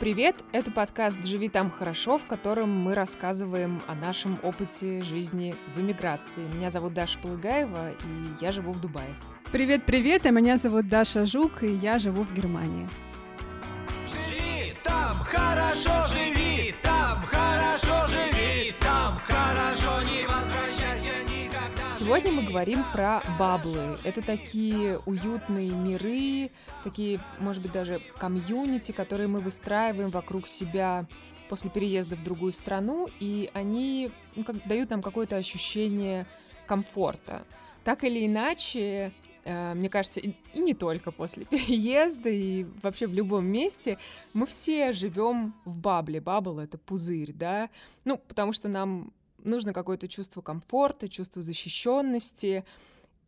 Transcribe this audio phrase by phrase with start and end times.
[0.00, 0.34] Привет!
[0.50, 6.40] Это подкаст «Живи там хорошо», в котором мы рассказываем о нашем опыте жизни в эмиграции.
[6.40, 7.94] Меня зовут Даша Полыгаева, и
[8.40, 9.14] я живу в Дубае.
[9.52, 12.88] Привет-привет, а меня зовут Даша Жук, и я живу в Германии.
[14.08, 16.33] Живи там хорошо, живи
[22.04, 23.96] Сегодня мы говорим про баблы.
[24.04, 26.50] Это такие уютные миры,
[26.84, 31.06] такие, может быть, даже комьюнити, которые мы выстраиваем вокруг себя
[31.48, 36.26] после переезда в другую страну, и они ну, как, дают нам какое-то ощущение
[36.66, 37.46] комфорта.
[37.84, 43.14] Так или иначе, э, мне кажется, и, и не только после переезда, и вообще в
[43.14, 43.96] любом месте,
[44.34, 46.20] мы все живем в бабле.
[46.20, 47.70] Бабл— это пузырь, да?
[48.04, 52.64] Ну, потому что нам нужно какое-то чувство комфорта, чувство защищенности,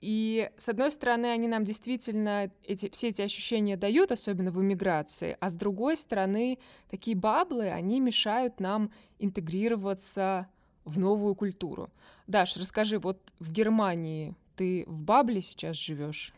[0.01, 5.37] и, с одной стороны, они нам действительно эти, все эти ощущения дают, особенно в иммиграции,
[5.41, 6.59] а с другой стороны,
[6.91, 10.49] такие баблы, они мешают нам интегрироваться
[10.85, 11.91] в новую культуру.
[12.27, 16.33] Даш, расскажи, вот в Германии ты в бабле сейчас живешь?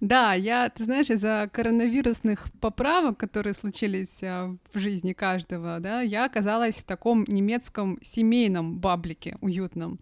[0.00, 6.24] Да, я, ты знаешь, из-за коронавирусных поправок, которые случились а, в жизни каждого, да, я
[6.24, 9.98] оказалась в таком немецком семейном баблике уютном.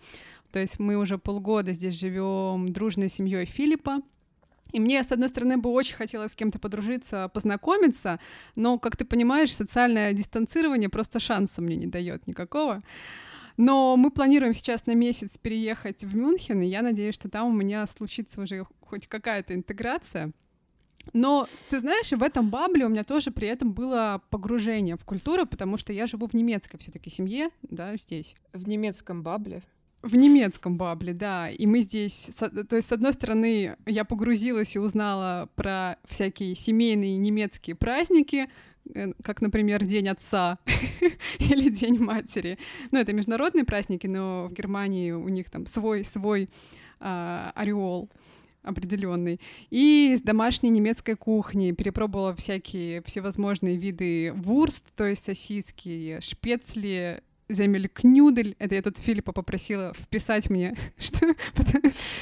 [0.53, 4.03] То есть мы уже полгода здесь живем дружной семьей Филиппа.
[4.73, 8.19] И мне, с одной стороны, бы очень хотелось с кем-то подружиться, познакомиться,
[8.57, 12.81] но, как ты понимаешь, социальное дистанцирование просто шанса мне не дает никакого.
[13.57, 17.53] Но мы планируем сейчас на месяц переехать в Мюнхен, и я надеюсь, что там у
[17.53, 20.33] меня случится уже хоть какая-то интеграция.
[21.13, 25.47] Но ты знаешь, в этом бабле у меня тоже при этом было погружение в культуру,
[25.47, 28.35] потому что я живу в немецкой все-таки семье, да, здесь.
[28.53, 29.63] В немецком бабле?
[30.03, 31.51] В немецком бабле, да.
[31.51, 37.17] И мы здесь, то есть, с одной стороны, я погрузилась и узнала про всякие семейные
[37.17, 38.51] немецкие праздники,
[39.23, 40.59] как, например, День отца
[41.39, 42.59] или День матери.
[42.91, 46.49] Ну, это международные праздники, но в Германии у них там свой свой
[47.01, 48.11] э, ореол
[48.63, 49.41] определенный.
[49.71, 58.57] И с домашней немецкой кухни перепробовала всякие всевозможные виды вурст, то есть сосиски, шпецли, Земелькнюдель.
[58.59, 61.35] Это я тут Филиппа попросила вписать мне, что,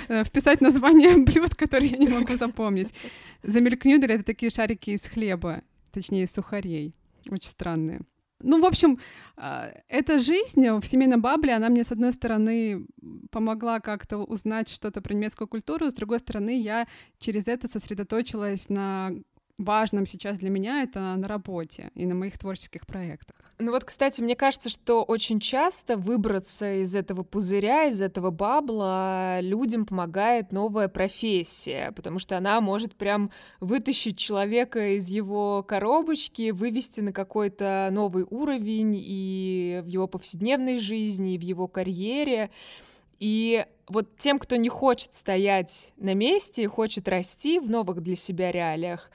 [0.08, 2.92] э, вписать название блюд, которые я не могу запомнить.
[3.44, 5.62] Земелькнюдель— это такие шарики из хлеба,
[5.92, 6.94] точнее, сухарей.
[7.30, 8.00] Очень странные.
[8.42, 8.98] Ну, в общем,
[9.36, 12.86] а, эта жизнь в семейном бабле, она мне, с одной стороны,
[13.30, 16.86] помогла как-то узнать что-то про немецкую культуру, с другой стороны, я
[17.18, 19.12] через это сосредоточилась на
[19.64, 23.36] важном сейчас для меня это на работе и на моих творческих проектах.
[23.58, 29.40] Ну вот, кстати, мне кажется, что очень часто выбраться из этого пузыря, из этого бабла
[29.40, 33.30] людям помогает новая профессия, потому что она может прям
[33.60, 41.34] вытащить человека из его коробочки, вывести на какой-то новый уровень и в его повседневной жизни,
[41.34, 42.50] и в его карьере.
[43.20, 48.16] И вот тем, кто не хочет стоять на месте и хочет расти в новых для
[48.16, 49.10] себя реалиях,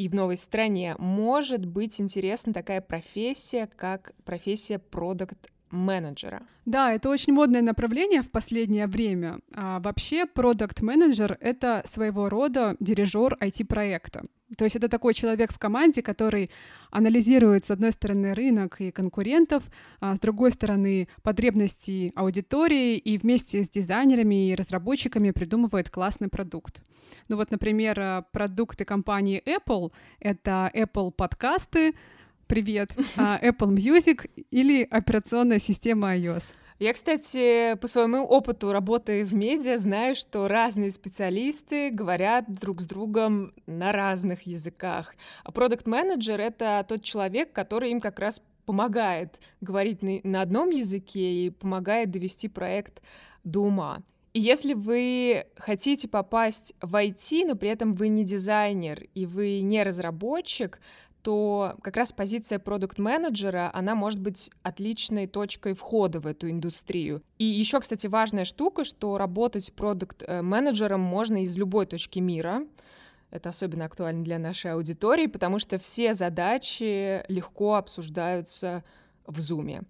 [0.00, 6.40] и в новой стране, может быть интересна такая профессия, как профессия продукт менеджера.
[6.64, 9.40] Да, это очень модное направление в последнее время.
[9.54, 14.24] А вообще, продукт менеджер— это своего рода дирижер IT-проекта.
[14.56, 16.50] То есть это такой человек в команде, который
[16.90, 19.64] анализирует, с одной стороны, рынок и конкурентов,
[20.00, 26.82] а с другой стороны, потребности аудитории, и вместе с дизайнерами и разработчиками придумывает классный продукт.
[27.28, 31.94] Ну вот, например, э, продукты компании Apple— это Apple подкасты,
[32.46, 36.44] привет, а, Apple Music или операционная система iOS.
[36.80, 42.86] Я, кстати, по своему опыту работы в медиа знаю, что разные специалисты говорят друг с
[42.86, 45.14] другом на разных языках.
[45.44, 51.50] А продукт-менеджер— это тот человек, который им как раз помогает говорить на, одном языке и
[51.50, 53.02] помогает довести проект
[53.44, 54.02] до ума.
[54.32, 59.60] И если вы хотите попасть в IT, но при этом вы не дизайнер и вы
[59.60, 60.80] не разработчик,
[61.22, 67.22] то как раз позиция продукт-менеджера, она может быть отличной точкой входа в эту индустрию.
[67.38, 72.66] И еще, кстати, важная штука, что работать продукт-менеджером можно из любой точки мира.
[73.30, 78.82] Это особенно актуально для нашей аудитории, потому что все задачи легко обсуждаются
[79.26, 79.84] в Zoom.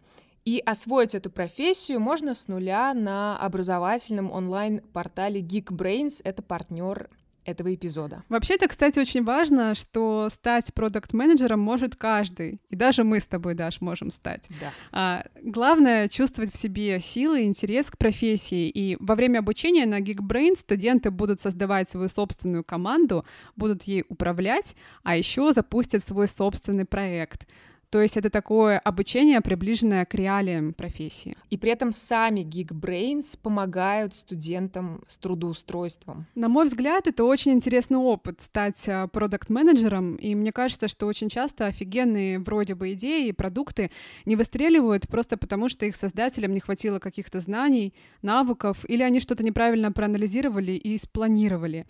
[0.44, 6.20] И освоить эту профессию можно с нуля на образовательном онлайн-портале Geekbrains.
[6.24, 7.10] Это партнер
[7.44, 8.22] этого эпизода.
[8.28, 12.60] Вообще, это, кстати, очень важно, что стать продукт-менеджером может каждый.
[12.68, 14.46] И даже мы с тобой, Даш, можем стать.
[14.60, 14.72] Да.
[14.92, 18.68] А, главное— чувствовать в себе силы, интерес к профессии.
[18.68, 23.24] И во время обучения на Geekbrain студенты будут создавать свою собственную команду,
[23.56, 27.46] будут ей управлять, а еще запустят свой собственный проект—
[27.90, 31.36] То есть это такое обучение, приближенное к реалиям профессии.
[31.50, 36.26] И при этом сами Geekbrains помогают студентам с трудоустройством.
[36.36, 41.28] На мой взгляд, это очень интересный опыт стать а, продукт-менеджером, и мне кажется, что очень
[41.28, 43.90] часто офигенные вроде бы идеи и продукты
[44.24, 47.92] не выстреливают просто потому, что их создателям не хватило каких-то знаний,
[48.22, 51.86] навыков, или они что-то неправильно проанализировали и спланировали.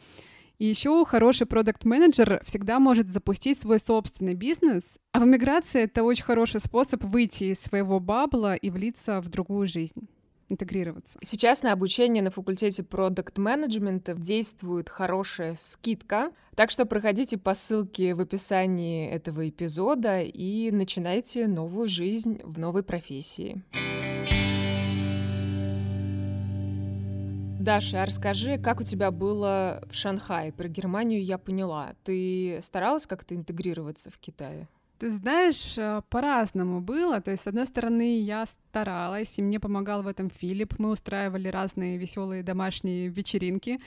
[0.61, 6.25] И еще хороший продукт-менеджер всегда может запустить свой собственный бизнес, а в эмиграции это очень
[6.25, 10.07] хороший способ выйти из своего бабла и влиться в другую жизнь
[10.51, 11.19] интегрироваться.
[11.23, 18.15] Сейчас на обучение на факультете продукт менеджмента действует хорошая скидка, так что проходите по ссылке
[18.15, 23.62] в описании этого эпизода и начинайте новую жизнь в новой профессии.
[27.61, 30.51] Даша, а расскажи, как у тебя было в Шанхае?
[30.51, 31.95] Про Германию я поняла.
[32.05, 34.67] Ты старалась как-то интегрироваться в Китае?
[34.99, 37.21] Ты знаешь, э, по-разному было.
[37.21, 40.79] То есть, с одной стороны, я старалась, и мне помогал в этом Филипп.
[40.79, 43.79] Мы устраивали разные веселые домашние вечеринки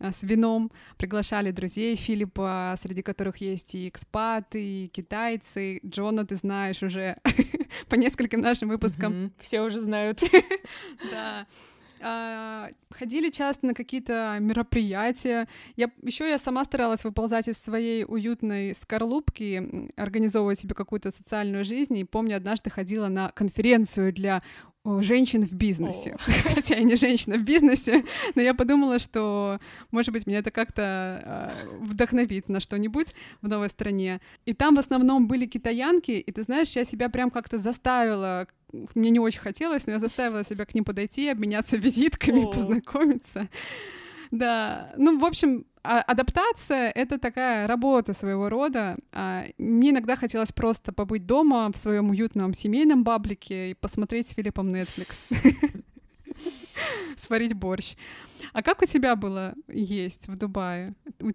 [0.00, 5.80] э, с вином, приглашали друзей Филиппа, среди которых есть и экспаты, и китайцы.
[5.86, 7.16] Джона, ты знаешь уже
[7.88, 9.32] по нескольким нашим выпускам.
[9.38, 10.20] Все уже знают.
[11.10, 11.46] Да.
[12.02, 15.48] А, ходили часто на какие-то мероприятия.
[15.76, 21.96] Я еще я сама старалась выползать из своей уютной скорлупки, организовывать себе какую-то социальную жизнь.
[21.98, 24.42] И помню, однажды ходила на конференцию для
[24.84, 26.14] женщин в бизнесе.
[26.14, 26.18] О.
[26.54, 28.04] Хотя я не женщина в бизнесе,
[28.34, 29.58] но я подумала, что,
[29.90, 34.20] может быть, меня это как-то э, вдохновит на что-нибудь в новой стране.
[34.46, 38.46] И там в основном были китаянки, и ты знаешь, я себя прям как-то заставила
[38.94, 42.48] мне не очень хотелось, но я заставила себя к ним подойти, обменяться визитками, О.
[42.48, 43.48] познакомиться.
[44.30, 48.96] Да, ну, в общем, а адаптация— это такая работа своего рода.
[49.12, 54.34] А мне иногда хотелось просто побыть дома в своем уютном семейном баблике и посмотреть с
[54.34, 55.16] Филиппом Netflix.
[57.16, 57.96] Сварить борщ.
[58.52, 60.92] А как у тебя было есть в Дубае?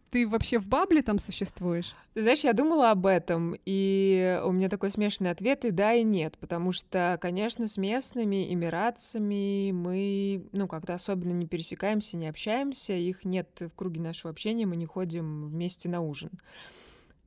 [0.09, 1.93] Ты вообще в бабле там существуешь?
[2.15, 6.37] знаешь, я думала об этом, и у меня такой смешанный ответ и да, и нет,
[6.39, 13.25] потому что, конечно, с местными эмиратцами мы, ну, как-то особенно не пересекаемся, не общаемся, их
[13.25, 16.31] нет в круге нашего общения, мы не ходим вместе на ужин.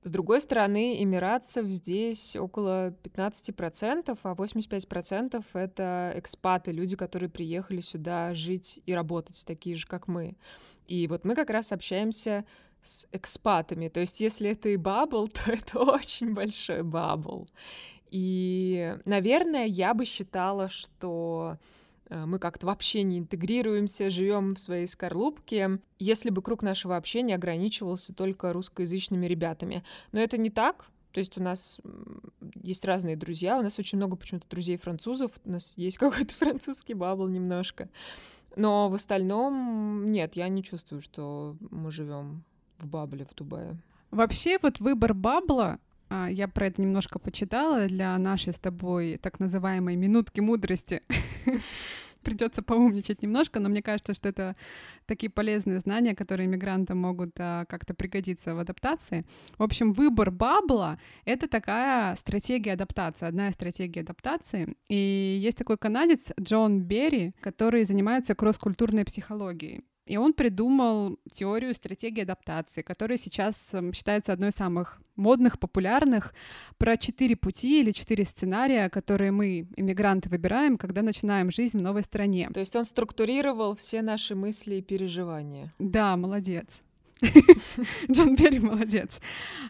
[0.05, 8.32] С другой стороны, эмиратцев здесь около 15%, а 85%— это экспаты, люди, которые приехали сюда
[8.32, 10.37] жить и работать, такие же, как мы.
[10.88, 12.44] И вот мы как раз общаемся
[12.82, 13.88] с экспатами.
[13.88, 17.49] То есть если это и bubble, то это очень большой bubble.
[18.11, 21.58] И, наверное, я бы считала, что
[22.08, 27.34] э, мы как-то вообще не интегрируемся, живем в своей скорлупке, если бы круг нашего общения
[27.34, 29.84] ограничивался только русскоязычными ребятами.
[30.12, 30.87] Но это не так.
[31.19, 31.81] То есть у нас
[32.62, 36.94] есть разные друзья, у нас очень много почему-то друзей французов, у нас есть какой-то французский
[36.94, 37.88] bubble немножко.
[38.55, 42.44] Но в остальном нет, я не чувствую, что мы живем
[42.79, 43.76] в бабле в Дубае.
[44.12, 49.41] Вообще вот выбор бабла а, я про это немножко почитала для нашей с тобой так
[49.41, 51.03] называемой минутки мудрости.
[52.23, 54.55] Придется поумничать немножко, но мне кажется, что это
[55.06, 59.25] такие полезные знания, которые иммигрантам могут а, как-то пригодиться в адаптации.
[59.56, 64.77] В общем, выбор бабла— это такая стратегия адаптации, одна из стратегий адаптации.
[64.89, 69.82] И есть такой канадец Джон Берри, который занимается кросс-культурной психологией.
[70.08, 76.34] И он придумал теорию стратегии адаптации, которая сейчас эм, считается одной из самых модных, популярных,
[76.79, 82.03] про четыре пути или четыре сценария, которые мы, иммигранты, выбираем, когда начинаем жизнь в новой
[82.03, 82.48] стране.
[82.55, 85.74] То есть он структурировал все наши мысли и переживания.
[85.79, 86.67] Да, молодец.
[88.10, 89.20] Джон Берри молодец.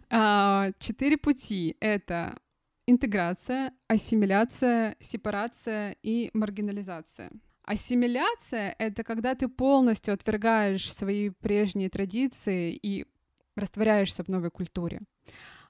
[0.09, 2.39] А, четыре пути— это
[2.87, 7.31] интеграция, ассимиляция, сепарация и маргинализация.
[7.69, 13.05] Ассимиляция— это когда ты полностью отвергаешь свои прежние традиции и
[13.57, 15.01] растворяешься в новой культуре.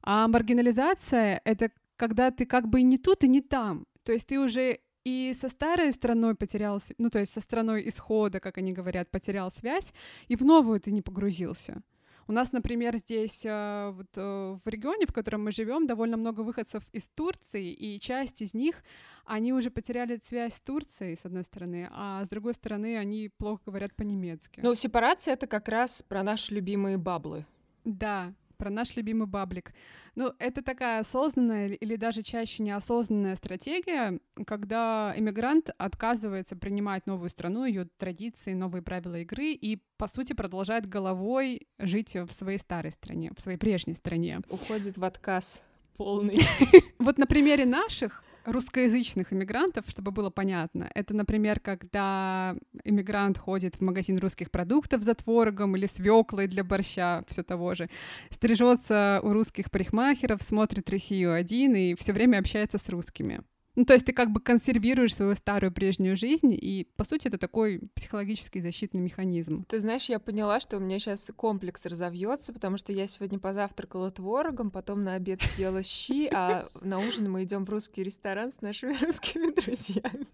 [0.02, 3.84] А маргинализация— это когда ты как бы не тут, и не там.
[4.04, 8.38] То есть ты уже и со старой страной потерял, ну то есть со страной исхода,
[8.38, 9.92] как они говорят, потерял связь,
[10.28, 11.82] и в новую ты не погрузился.
[12.28, 16.42] У нас, например, здесь э, вот, э, в регионе, в котором мы живем, довольно много
[16.42, 18.82] выходцев из Турции, и часть из них,
[19.24, 23.62] они уже потеряли связь с Турцией, с одной стороны, а с другой стороны, они плохо
[23.64, 24.60] говорят по-немецки.
[24.62, 27.46] Ну, сепарация— это как раз про наши любимые баблы.
[27.86, 29.72] Да, про наш любимый баблик.
[30.14, 37.64] Ну, это такая осознанная или даже чаще неосознанная стратегия, когда иммигрант отказывается принимать новую страну,
[37.64, 43.30] ее традиции, новые правила игры и, по сути, продолжает головой жить в своей старой стране,
[43.36, 44.40] в своей прежней стране.
[44.50, 45.62] Уходит в отказ
[45.96, 46.38] полный.
[46.98, 50.90] Вот на примере наших русскоязычных иммигрантов, чтобы было понятно.
[50.94, 57.24] Это, например, когда иммигрант ходит в магазин русских продуктов за творогом или свеклой для борща,
[57.28, 57.88] все того же,
[58.30, 63.42] стрижется у русских парикмахеров, смотрит Россию один и все время общается с русскими.
[63.78, 67.38] Ну, то есть ты как бы консервируешь свою старую прежнюю жизнь, и, по сути, это
[67.38, 69.64] такой психологический защитный механизм.
[69.68, 74.10] Ты знаешь, я поняла, что у меня сейчас комплекс разовьется, потому что я сегодня позавтракала
[74.10, 78.62] творогом, потом на обед съела щи, а на ужин мы идем в русский ресторан с
[78.62, 80.26] нашими русскими друзьями.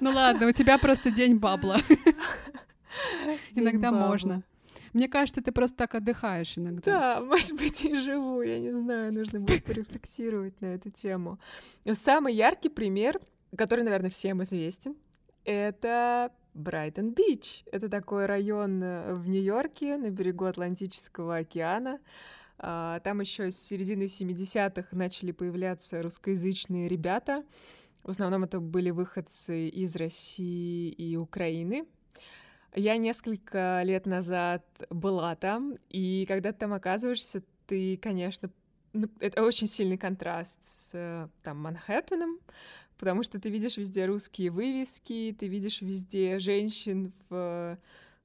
[0.00, 1.78] Ну ладно, у тебя просто день бабла.
[3.54, 4.42] Иногда можно.
[4.92, 6.82] Мне кажется, ты просто так отдыхаешь иногда.
[6.84, 11.38] Да, может быть, и живу, я не знаю, нужно будет порефлексировать на эту тему.
[11.92, 13.18] Самый яркий пример,
[13.56, 14.96] который, наверное, всем известен,
[15.44, 17.64] это Брайтон-Бич.
[17.72, 21.98] Это такой район э, в Нью-Йорке на берегу Атлантического океана.
[22.58, 27.44] А, там еще с середины 70-х начали появляться русскоязычные ребята.
[28.02, 31.86] В основном это были выходцы из России и Украины.
[32.74, 38.50] Я несколько лет назад была там, и когда ты там оказываешься, ты, конечно,
[38.94, 42.38] ну, это очень сильный контраст с там Манхэттеном,
[42.98, 47.78] потому что ты видишь везде русские вывески, ты видишь везде женщин в,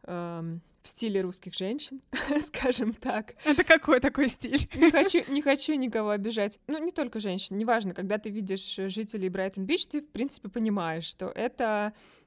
[0.03, 2.01] э, в стиле русских женщин,
[2.41, 3.35] скажем так.
[3.43, 4.69] Это какой такой стиль?
[4.75, 6.59] не хочу, не хочу никого обижать.
[6.67, 11.27] Ну, не только женщин, неважно, когда ты видишь жителей Брайтон-Бич, ты, в принципе, понимаешь, что
[11.27, 12.26] это Э,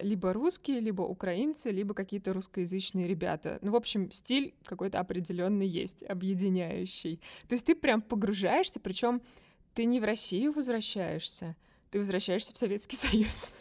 [0.00, 3.58] либо русские, либо украинцы, либо какие-то русскоязычные ребята.
[3.62, 7.20] Ну, в общем, стиль какой-то определенный есть, объединяющий.
[7.48, 9.20] То есть ты прям погружаешься, причем
[9.74, 11.56] ты не в Россию возвращаешься,
[11.90, 13.54] ты возвращаешься в Советский Союз.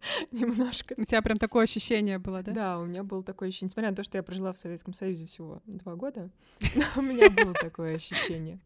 [0.32, 0.94] Немножко.
[0.96, 2.52] У тебя прям такое ощущение было, да?
[2.52, 3.68] Да, у меня было такое ощущение.
[3.68, 6.30] Несмотря на то, что я прожила в Советском Союзе всего два года,
[6.96, 8.58] у меня было такое ощущение.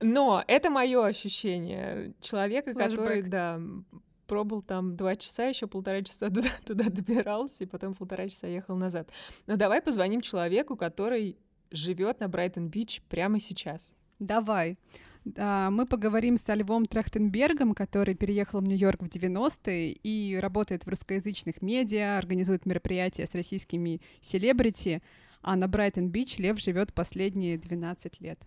[0.00, 3.60] Но это мое ощущение человека, который, да,
[4.26, 8.76] пробыл там два часа, еще полтора часа туда, туда добирался, и потом полтора часа ехал
[8.76, 9.08] назад.
[9.46, 11.36] Но давай позвоним человеку, который
[11.70, 13.92] живет на Брайтон-Бич прямо сейчас.
[14.18, 14.78] Давай.
[15.24, 20.88] Да, мы поговорим с Львом Трахтенбергом, который переехал в Нью-Йорк в 90-е и работает в
[20.88, 25.00] русскоязычных медиа, организует мероприятия с российскими селебрити,
[25.40, 28.40] а на Брайтон-Бич Лев живет последние 12 лет.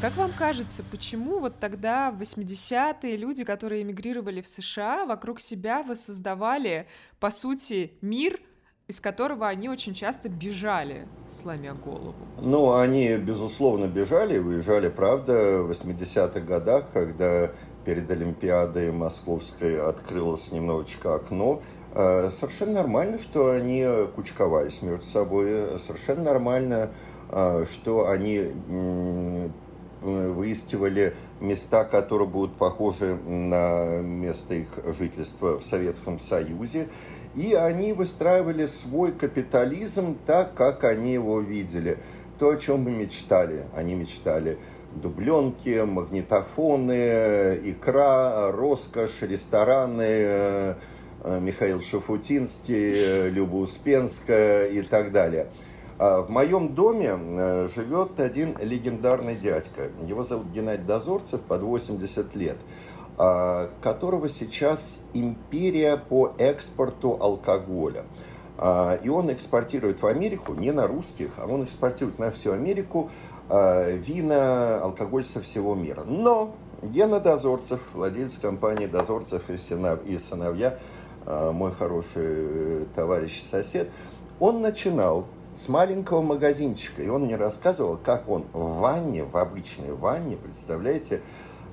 [0.00, 5.82] Как вам кажется, почему вот тогда в 80-е люди, которые эмигрировали в США, вокруг себя
[5.82, 6.86] воссоздавали,
[7.18, 8.40] по сути, мир,
[8.88, 12.14] из которого они очень часто бежали, сломя голову?
[12.40, 17.50] Ну, они, безусловно, бежали, выезжали, правда, в 80-х годах, когда
[17.84, 21.60] перед Олимпиадой Московской открылось немножечко окно,
[21.94, 25.78] э, Совершенно нормально, что они кучковались между собой.
[25.78, 26.88] Совершенно нормально,
[27.28, 28.50] э, что они
[30.00, 36.88] выискивали места, которые будут похожи на место их жительства в Советском Союзе.
[37.34, 41.98] И они выстраивали свой капитализм так, как они его видели.
[42.38, 43.66] То, о чем мы мечтали.
[43.74, 44.58] Они мечтали
[44.94, 50.74] дубленки, магнитофоны, икра, роскошь, рестораны, э,
[51.22, 55.48] Михаил Шафутинский, Люба Успенская и так далее–
[56.00, 59.90] в моем доме э, живет один легендарный дядька.
[60.06, 62.56] Его зовут Геннадий Дозорцев, под 80 лет,
[63.18, 68.04] а, которого сейчас империя по экспорту алкоголя.
[68.56, 73.10] А, и он экспортирует в Америку, не на русских, а он экспортирует на всю Америку
[73.50, 76.04] вина, алкоголь со всего мира.
[76.04, 80.78] Но Гена Дозорцев, владелец компании Дозорцев и сыновья,
[81.26, 83.90] мой хороший э, товарищ и сосед,
[84.38, 87.02] он начинал с маленького магазинчика.
[87.02, 91.22] И он мне рассказывал, как он в ванне, в обычной ванне, представляете,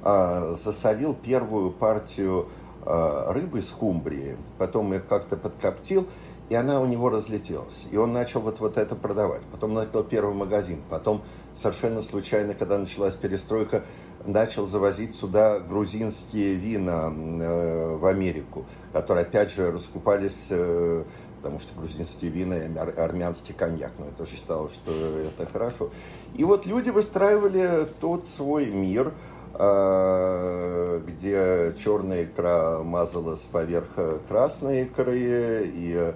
[0.04, 2.48] а, засолил первую партию
[2.86, 6.08] а, рыбы с кумбрии, потом их как-то подкоптил,
[6.50, 7.88] и она у него разлетелась.
[7.92, 9.42] И он начал вот, вот это продавать.
[9.52, 10.82] Потом начал первый магазин.
[10.90, 13.84] Потом совершенно случайно, когда началась перестройка,
[14.26, 21.04] начал завозить сюда грузинские вина э, в Америку, которые, опять же, раскупались э,
[21.38, 23.92] потому что грузинские вина и армянский коньяк.
[23.98, 25.90] Но я тоже считал, что это хорошо.
[26.36, 29.14] И вот люди выстраивали тот свой мир,
[29.54, 33.88] а, где черная икра мазалась поверх
[34.28, 35.18] красной икры,
[35.66, 36.14] и,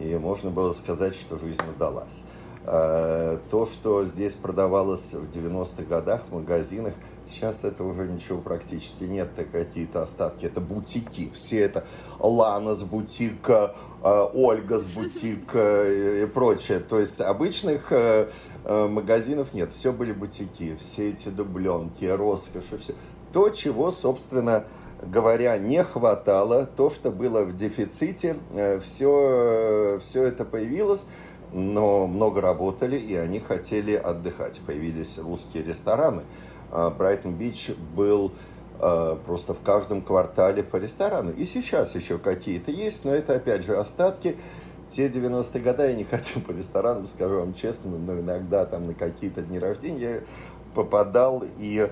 [0.00, 2.22] и можно было сказать, что жизнь удалась.
[2.64, 6.94] То, что здесь продавалось в 90-х годах в магазинах,
[7.28, 11.84] сейчас это уже ничего практически нет, это какие-то остатки, это бутики, все это
[12.18, 15.84] Лана с бутика, Ольга с бутика
[16.22, 16.80] и прочее.
[16.80, 17.92] То есть обычных
[18.66, 22.94] магазинов нет, все были бутики, все эти дубленки, роскошь и все.
[23.32, 24.64] То, чего, собственно,
[25.02, 28.38] говоря, не хватало, то, что было в дефиците,
[28.82, 31.06] все, все это появилось,
[31.54, 34.60] но много работали, и они хотели отдыхать.
[34.66, 36.22] Появились русские рестораны.
[36.70, 38.32] Брайтон-Бич был
[39.24, 41.30] просто в каждом квартале по ресторану.
[41.30, 44.36] И сейчас еще какие-то есть, но это опять же остатки.
[44.90, 48.94] Те 90-е годы я не ходил по ресторанам, скажу вам честно, но иногда там на
[48.94, 50.20] какие-то дни рождения я
[50.74, 51.88] попадал и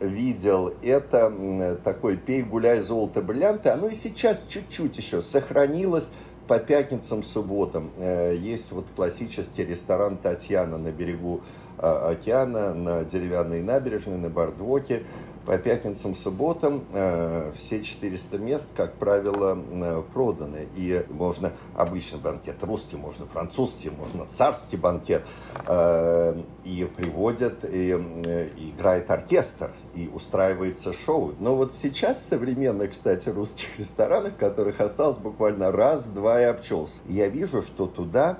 [0.00, 3.68] видел это такой «Пей, гуляй, золото, бриллианты».
[3.68, 6.10] Оно и сейчас чуть-чуть еще сохранилось
[6.50, 7.92] по пятницам, субботам.
[7.96, 11.42] Э, есть вот классический ресторан «Татьяна» на берегу
[11.78, 15.04] а, океана, на деревянной набережной, на Бардвоке
[15.46, 20.68] по пятницам, субботам э, все 400 мест, как правило, э, проданы.
[20.76, 25.24] И можно обычный банкет русский, можно французский, можно царский банкет.
[25.66, 31.34] Э, и приводят, и, и играет оркестр, и устраивается шоу.
[31.38, 37.02] Но вот сейчас в современных, кстати, русских ресторанах, которых осталось буквально раз, два и обчелся,
[37.06, 38.38] я вижу, что туда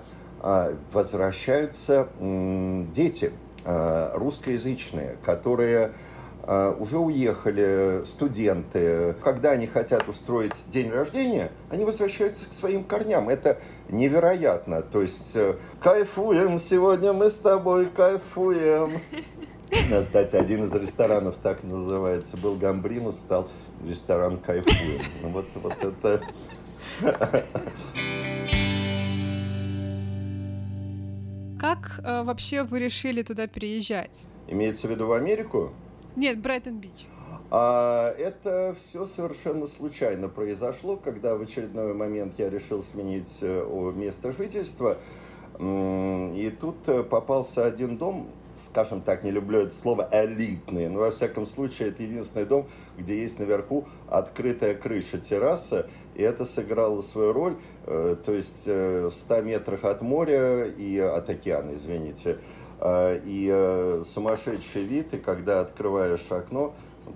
[0.92, 3.32] возвращаются дети
[3.66, 5.92] русскоязычные, которые
[6.46, 9.14] уже уехали студенты.
[9.22, 13.28] Когда они хотят устроить день рождения, они возвращаются к своим корням.
[13.28, 14.82] Это невероятно.
[14.82, 19.00] То есть э, кайфуем сегодня мы с тобой, кайфуем.
[20.00, 22.36] Кстати, один из ресторанов так называется.
[22.36, 23.48] Был Гамбринус, стал
[23.86, 25.02] ресторан Кайфуем.
[25.22, 26.22] Ну, вот, вот это...
[31.60, 34.22] Как э, вообще вы решили туда переезжать?
[34.48, 35.72] Имеется в виду в Америку?
[36.16, 37.06] Нет, Брайтон-Бич.
[37.50, 44.32] А это все совершенно случайно произошло, когда в очередной момент я решил сменить э, место
[44.32, 44.98] жительства.
[45.58, 50.88] И тут э, попался один дом, скажем так, не люблю это слово, элитный.
[50.88, 55.88] Но, во всяком случае, это единственный дом, где есть наверху открытая крыша, терраса.
[56.14, 57.56] И это сыграло свою роль.
[57.86, 62.38] Э, то есть в 100 метрах от моря и от океана, извините.
[62.82, 66.72] А, и э, сумасшедший вид, и когда открываешь окно,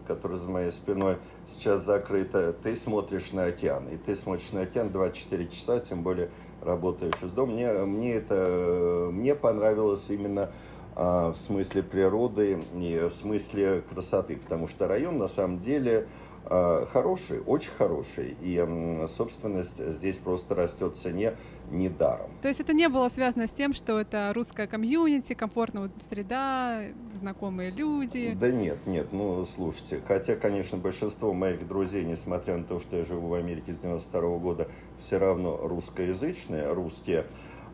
[0.06, 3.88] которое за моей спиной сейчас закрыто, ты смотришь на океан.
[3.88, 6.28] И ты смотришь на океан 24 часа, тем более
[6.60, 7.52] работаешь из дома.
[7.52, 10.50] Мне, мне это мне понравилось именно
[10.96, 16.08] а, в смысле природы и в смысле красоты, потому что район на самом деле
[16.44, 18.36] а, хороший, очень хороший.
[18.42, 18.62] И
[19.08, 21.36] собственность здесь просто растет в цене
[21.70, 22.30] недаром.
[22.42, 26.82] То есть это не было связано с тем, что это русская комьюнити, комфортная среда,
[27.14, 28.36] знакомые люди?
[28.38, 33.04] Да нет, нет, ну слушайте, хотя, конечно, большинство моих друзей, несмотря на то, что я
[33.04, 37.24] живу в Америке с 92 -го года, все равно русскоязычные, русские,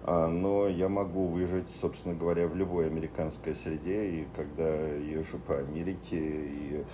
[0.03, 4.07] а, но я могу выжить, собственно говоря, в любой американской среде.
[4.07, 6.85] И когда езжу по Америке и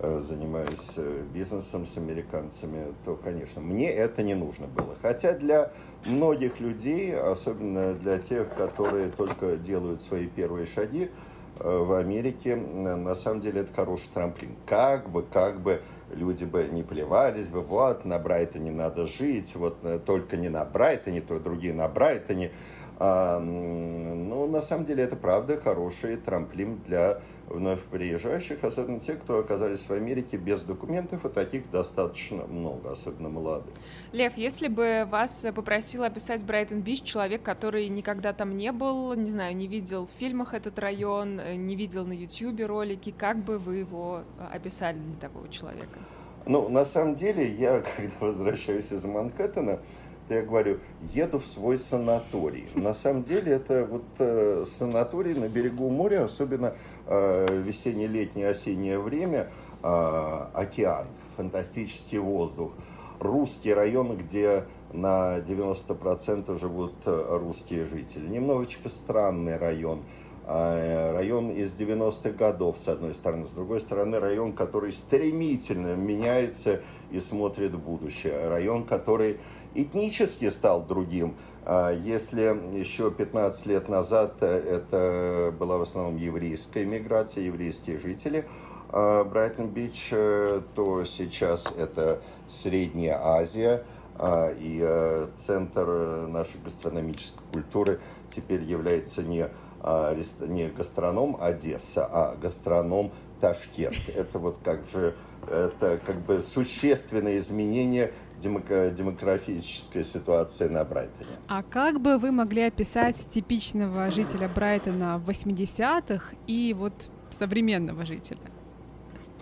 [0.00, 4.96] э, занимаюсь э, бизнесом с американцами, то, конечно, мне это не нужно было.
[5.00, 5.72] Хотя для
[6.06, 11.10] многих людей, особенно для тех, которые только делают свои первые шаги,
[11.58, 14.56] э, в Америке, на самом деле, это хороший трамплин.
[14.66, 15.80] Как бы, как бы
[16.14, 20.64] люди бы не плевались бы, вот, на Брайтоне надо жить, вот, э, только не на
[20.64, 22.52] Брайтоне, то другие на Брайтоне.
[22.98, 29.38] А, ну, на самом деле, это правда хороший трамплин для вновь приезжающих, особенно те, кто
[29.38, 33.72] оказались в Америке без документов, и таких достаточно много, особенно молодых.
[34.12, 39.56] Лев, если бы вас попросил описать Брайтон-Бич человек, который никогда там не был, не знаю,
[39.56, 44.22] не видел в фильмах этот район, не видел на YouTube ролики, как бы вы его
[44.52, 45.98] описали для такого человека?
[46.46, 49.80] Ну, на самом деле, я, когда возвращаюсь из Манхэттена,
[50.28, 50.78] то я говорю,
[51.12, 52.68] еду в свой санаторий.
[52.74, 56.74] На самом деле это вот э, санаторий на берегу моря, особенно
[57.06, 59.50] э, весеннее, летнее, осеннее время,
[59.82, 62.72] э, океан, фантастический воздух,
[63.20, 68.26] русский район, где на 90% живут э, русские жители.
[68.28, 70.02] Немножечко странный район.
[70.48, 73.44] Э, район из 90-х годов, с одной стороны.
[73.44, 78.48] С другой стороны, район, который стремительно меняется и смотрит в будущее.
[78.48, 79.40] Район, который
[79.74, 81.34] этнически стал другим.
[81.64, 82.42] А если
[82.78, 88.46] еще 15 лет назад э, это была в основном еврейская миграция, еврейские жители
[88.90, 93.82] а Брайтон-Бич, э, то сейчас это Средняя Азия,
[94.18, 99.50] а, и центр нашей гастрономической культуры теперь является не, а,
[99.82, 104.08] не гастроном Одесса, а гастроном Ташкент.
[104.14, 105.14] Это вот как же
[105.48, 111.30] это как бы существенное изменение демографической ситуации на Брайтоне.
[111.48, 118.40] А как бы вы могли описать типичного жителя Брайтона в 80-х и вот современного жителя?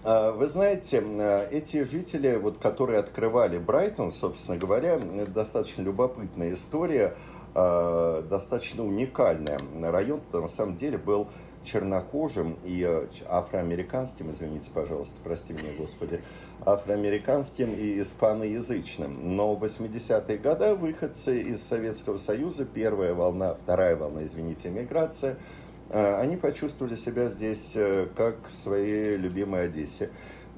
[0.04, 6.52] А, вы знаете, а, эти жители, вот, которые открывали Брайтон, собственно говоря, это достаточно любопытная
[6.52, 9.58] история, а, достаточно уникальная.
[9.80, 11.28] Район на самом деле был
[11.62, 12.84] чернокожим и
[13.26, 16.20] афроамериканским, извините, пожалуйста, прости меня, Господи,
[16.66, 19.36] афроамериканским и испаноязычным.
[19.36, 25.38] Но в 80-е годы выходцы из Советского Союза, первая волна, вторая волна, извините, миграция–
[25.90, 30.10] а, они почувствовали себя здесь э, как в своей любимой Одессе.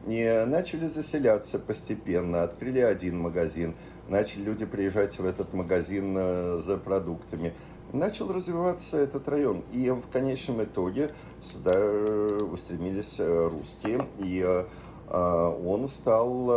[0.07, 3.75] И начали заселяться постепенно, открыли один магазин,
[4.09, 7.55] начали люди приезжать в этот магазин э, за продуктами.
[7.93, 9.63] Начал развиваться этот район.
[9.73, 11.11] И в конечном итоге
[11.43, 14.07] сюда э, устремились русские.
[14.19, 14.65] И
[15.09, 16.51] он стал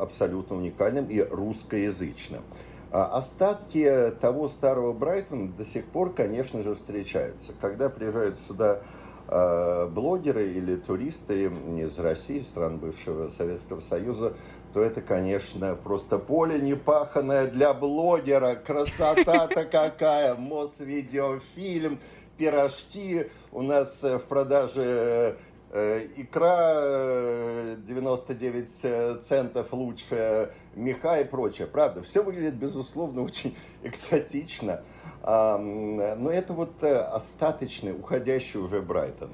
[0.00, 2.42] абсолютно уникальным и русскоязычным.
[2.90, 7.52] А остатки того старого Брайтона до сих пор, конечно же, встречаются.
[7.60, 8.80] Когда приезжают сюда
[9.28, 14.32] блогеры или туристы из России, стран бывшего Советского Союза,
[14.76, 18.56] то это, конечно, просто поле непаханное для блогера.
[18.56, 20.34] Красота-то какая!
[20.34, 21.98] Мосвидеофильм,
[22.36, 23.30] пирожки.
[23.52, 25.38] У нас в продаже
[25.72, 31.66] Э, икра 99 э, э, центов лучше, меха и прочее.
[31.66, 34.82] Правда, все выглядит, безусловно, очень экзотично.
[35.22, 39.30] Но это вот остаточный, уходящий уже Брайтон.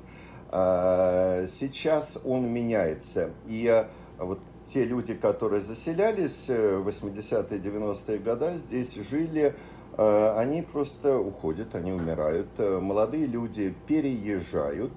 [0.50, 3.31] А, сейчас он меняется.
[3.46, 3.85] И
[4.18, 9.55] вот те люди, которые заселялись в 80-е, 90-е годы, здесь жили,
[9.96, 12.48] они просто уходят, они умирают.
[12.59, 14.90] Молодые люди переезжают.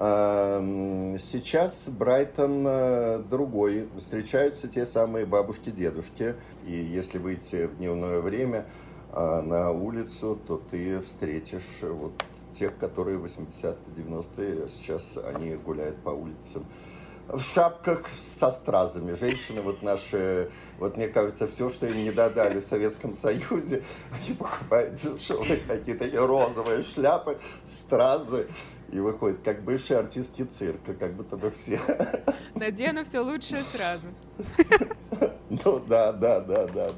[0.00, 3.86] Сейчас Брайтон э, другой.
[3.98, 6.36] Встречаются те самые бабушки-дедушки.
[6.66, 8.64] И если выйти в дневное время
[9.12, 12.12] э, на улицу, то ты встретишь вот
[12.50, 16.64] тех, которые 80-90-е, сейчас они гуляют по улицам
[17.32, 19.14] в шапках со стразами.
[19.14, 24.36] Женщины вот наши, вот мне кажется, все, что им не додали в Советском Союзе, они
[24.36, 28.48] покупают дешевые какие-то розовые шляпы, стразы
[28.90, 31.80] и выходит как бывшие артистки цирка, как будто бы все.
[32.54, 34.08] Надену все лучшее сразу.
[35.64, 36.90] Ну да, да, да, да.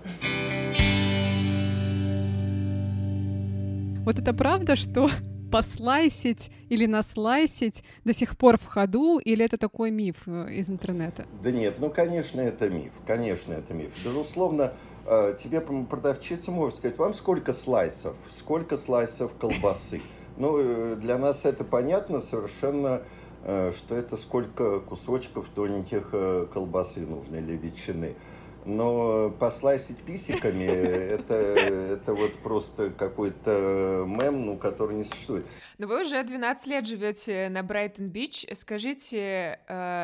[4.04, 5.08] Вот это правда, что
[5.52, 11.26] послайсить или наслайсить до сих пор в ходу, или это такой миф э, из интернета?
[11.44, 13.90] Да нет, ну, конечно, это миф, конечно, это миф.
[14.02, 14.72] Безусловно,
[15.06, 20.00] э, тебе продавщица может сказать, вам сколько слайсов, сколько слайсов колбасы.
[20.38, 23.02] Ну, э, для нас это понятно совершенно,
[23.44, 26.14] что это сколько кусочков тоненьких
[26.50, 28.14] колбасы нужно или ветчины.
[28.64, 35.46] Но послайсить писиками это, это вот просто какой-то мем, ну, который не существует.
[35.78, 38.46] Но вы уже 12 лет живете на Брайтон-Бич.
[38.54, 39.58] Скажите,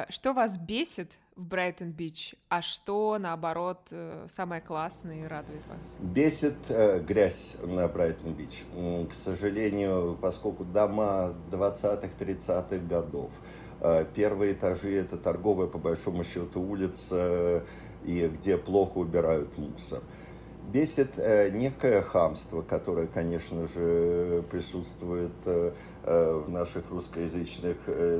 [0.09, 5.97] что вас бесит в Брайтон-Бич, а что, наоборот, э, самое классное и радует вас?
[6.01, 8.65] Бесит э, грязь на Брайтон-Бич.
[9.09, 13.31] К сожалению, поскольку дома 20-х, 30-х годов,
[13.81, 17.63] э, первые этажи– это торговая, по большому счету, улица,
[18.05, 20.03] и где плохо убирают мусор
[20.73, 25.73] бесит э, некое хамство, которое, конечно же, присутствует э,
[26.05, 27.77] э, в наших русскоязычных...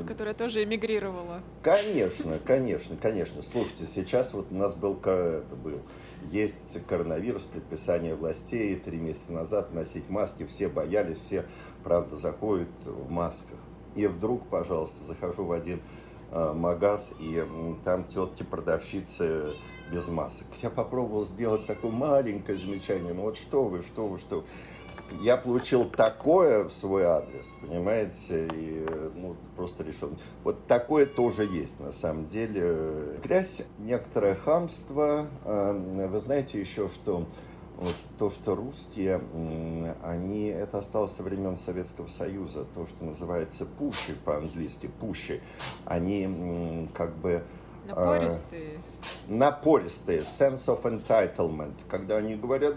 [0.07, 1.41] Которая тоже эмигрировала.
[1.61, 3.41] Конечно, конечно, конечно.
[3.41, 5.81] Слушайте, сейчас вот у нас был, это был
[6.31, 11.45] есть коронавирус, предписание властей три месяца назад носить маски, все боялись, все,
[11.83, 13.59] правда, заходят в масках.
[13.95, 15.81] И вдруг, пожалуйста, захожу в один
[16.31, 17.43] магаз, и
[17.83, 19.53] там тетки-продавщицы
[19.91, 20.47] без масок.
[20.61, 24.45] Я попробовал сделать такое маленькое замечание, ну вот что вы, что вы, что
[25.21, 30.11] я получил такое в свой адрес, понимаете, и ну, просто решил.
[30.43, 33.17] Вот такое тоже есть на самом деле.
[33.23, 35.27] Грязь, некоторое хамство.
[35.45, 37.25] А, вы знаете еще, что
[37.77, 39.21] вот то, что русские,
[40.03, 45.41] они, это осталось со времен Советского Союза, то, что называется пуши по-английски, пуши,
[45.85, 47.43] они как бы
[47.89, 48.79] Напористые.
[49.27, 52.75] Напористые, sense of entitlement, когда они говорят,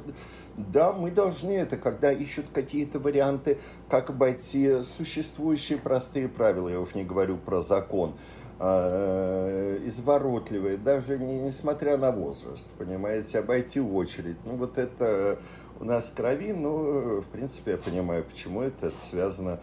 [0.56, 6.94] да, мы должны это, когда ищут какие-то варианты, как обойти существующие простые правила, я уж
[6.94, 8.14] не говорю про закон.
[8.62, 14.36] э, изворотливые, даже не, несмотря на возраст, понимаете, обойти очередь.
[14.44, 15.38] Ну, вот это
[15.80, 19.58] у нас крови, но, в принципе, я понимаю, почему это, это связано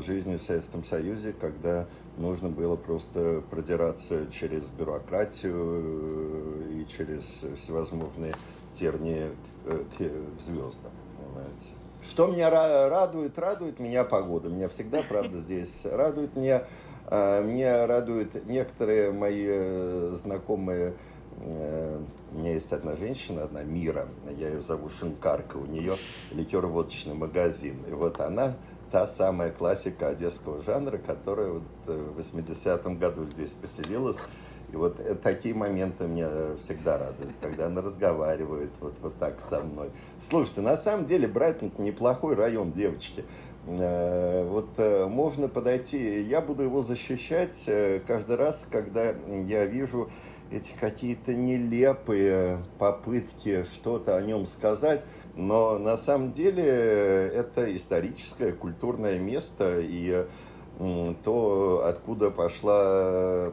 [0.00, 1.86] жизнью в Советском Союзе, когда
[2.18, 8.34] нужно было просто продираться через бюрократию э, и через всевозможные
[8.72, 9.30] тернии
[9.66, 11.70] э, к звездам, понимаете.
[12.02, 13.38] Что меня радует?
[13.38, 14.48] Радует меня погода.
[14.48, 16.36] Меня всегда, правда, здесь радует.
[16.36, 16.64] Меня,
[17.10, 20.94] э, меня радуют некоторые мои знакомые
[21.40, 25.94] у меня есть одна женщина, одна Мира, я ее зову Шинкарка, у нее
[26.32, 27.76] ликер-водочный магазин.
[27.88, 28.56] И вот она
[28.90, 34.18] та самая классика одесского жанра, которая вот в 80-м году здесь поселилась.
[34.72, 39.62] И вот э, такие моменты меня всегда радуют, когда она разговаривает вот, вот так со
[39.62, 39.90] мной.
[40.20, 43.24] Слушайте, на самом деле Брайтон неплохой район, девочки.
[43.66, 47.68] Э, вот э, можно подойти, я буду его защищать
[48.06, 49.14] каждый раз, когда
[49.46, 50.10] я вижу
[50.50, 59.18] эти какие-то нелепые попытки что-то о нем сказать, но на самом деле это историческое, культурное
[59.18, 60.26] место, и
[61.24, 63.50] то, откуда пошла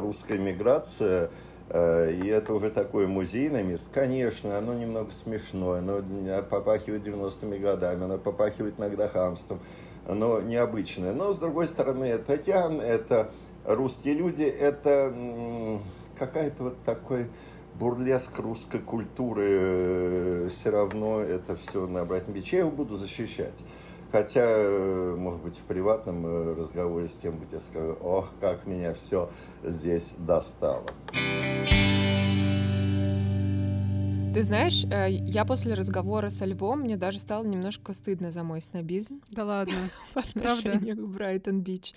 [0.00, 1.30] русская миграция,
[1.70, 3.88] э, и это уже такое музейное место.
[3.92, 6.02] Конечно, оно немного смешное, оно
[6.42, 9.58] попахивает 90-ми годами, оно попахивает иногда хамством,
[10.06, 11.12] оно необычное.
[11.12, 13.32] Но, с другой стороны, это океан, это
[13.64, 15.12] русские люди, это
[16.18, 17.28] какая-то вот такой
[17.78, 22.56] бурлеск русской культуры, э, все равно это все на обратном биче.
[22.56, 23.62] Я его буду защищать.
[24.10, 28.94] Хотя, э, может быть, в приватном э, разговоре с кем-нибудь я скажу, ох, как меня
[28.94, 29.28] все
[29.62, 30.84] здесь достало.
[34.38, 38.60] Ты знаешь, э, я после разговора со Львом, мне даже стало немножко стыдно за мой
[38.60, 39.20] снобизм.
[39.32, 41.92] Да ладно, по отношению к Брайтон-Бич.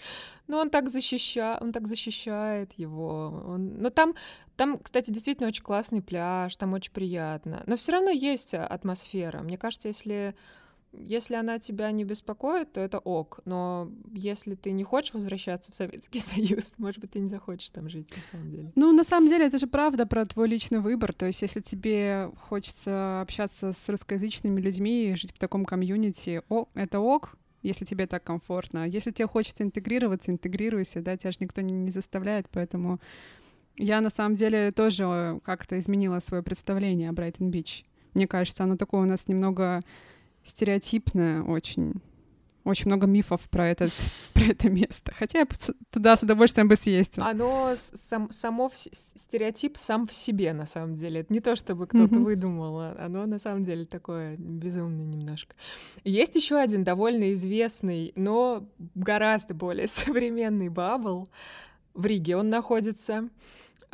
[0.47, 1.59] Ну, он так, защища...
[1.61, 3.43] он так защищает его.
[3.45, 3.79] Он...
[3.79, 4.15] Но там,
[4.55, 7.61] там, кстати, действительно очень классный пляж, там очень приятно.
[7.67, 9.43] Но все равно есть атмосфера.
[9.43, 10.33] Мне кажется, если
[10.93, 13.39] если она тебя не беспокоит, то это ок.
[13.45, 17.89] Но если ты не хочешь возвращаться в Советский Союз, может быть, ты не захочешь там
[17.89, 18.71] жить, на самом деле.
[18.75, 21.13] Ну, на самом деле, это же правда про твой личный выбор.
[21.13, 26.99] То есть, если тебе хочется общаться с русскоязычными людьми, жить в таком комьюнити, о, это
[26.99, 28.87] ок, если тебе так комфортно.
[28.87, 32.99] Если тебе хочется интегрироваться, интегрируйся, да, тебя же никто не, не заставляет, поэтому
[33.77, 37.83] я на самом деле тоже как-то изменила свое представление о Брайтон-Бич.
[38.13, 39.81] Мне кажется, оно такое у нас немного
[40.43, 42.01] стереотипное очень.
[42.63, 43.91] Очень много мифов про, этот,
[44.33, 45.11] про это место.
[45.17, 45.47] Хотя я
[45.89, 47.27] туда с удовольствием бы съездила.
[47.27, 51.21] Оно сам, само в, стереотип сам в себе, на самом деле.
[51.21, 52.23] Это не то, чтобы кто-то mm-hmm.
[52.23, 52.79] выдумал.
[52.79, 55.55] А оно на самом деле такое безумное немножко.
[56.03, 61.27] Есть еще один довольно известный, но гораздо более современный бабл
[61.95, 62.37] в Риге.
[62.37, 63.29] Он находится.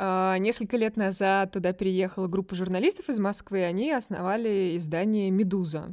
[0.00, 5.92] Uh, несколько лет назад туда переехала группа журналистов из Москвы, они основали издание «Медуза».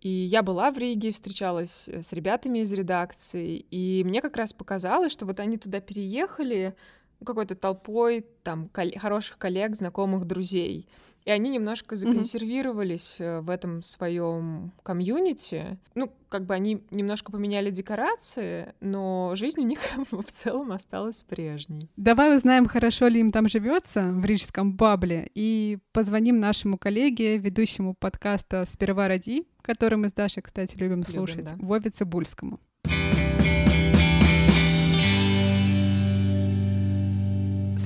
[0.00, 4.52] И я была в Риге, встречалась э, с ребятами из редакции, и мне как раз
[4.52, 6.74] показалось, что вот они туда переехали
[7.20, 10.88] ну, какой-то толпой там кол- хороших коллег, знакомых, друзей.
[11.24, 13.40] И они немножко законсервировались mm-hmm.
[13.42, 15.78] в этом своем комьюнити.
[15.94, 19.80] Ну, как бы они немножко поменяли декорации, но жизнь у них
[20.10, 21.90] в целом осталась прежней.
[21.96, 27.94] Давай узнаем, хорошо ли им там живется в рижском бабле, и позвоним нашему коллеге, ведущему
[27.94, 31.56] подкаста «Сперва ради», который мы с Дашей, кстати, любим, любим слушать, да.
[31.58, 32.60] Вове Цибульскому.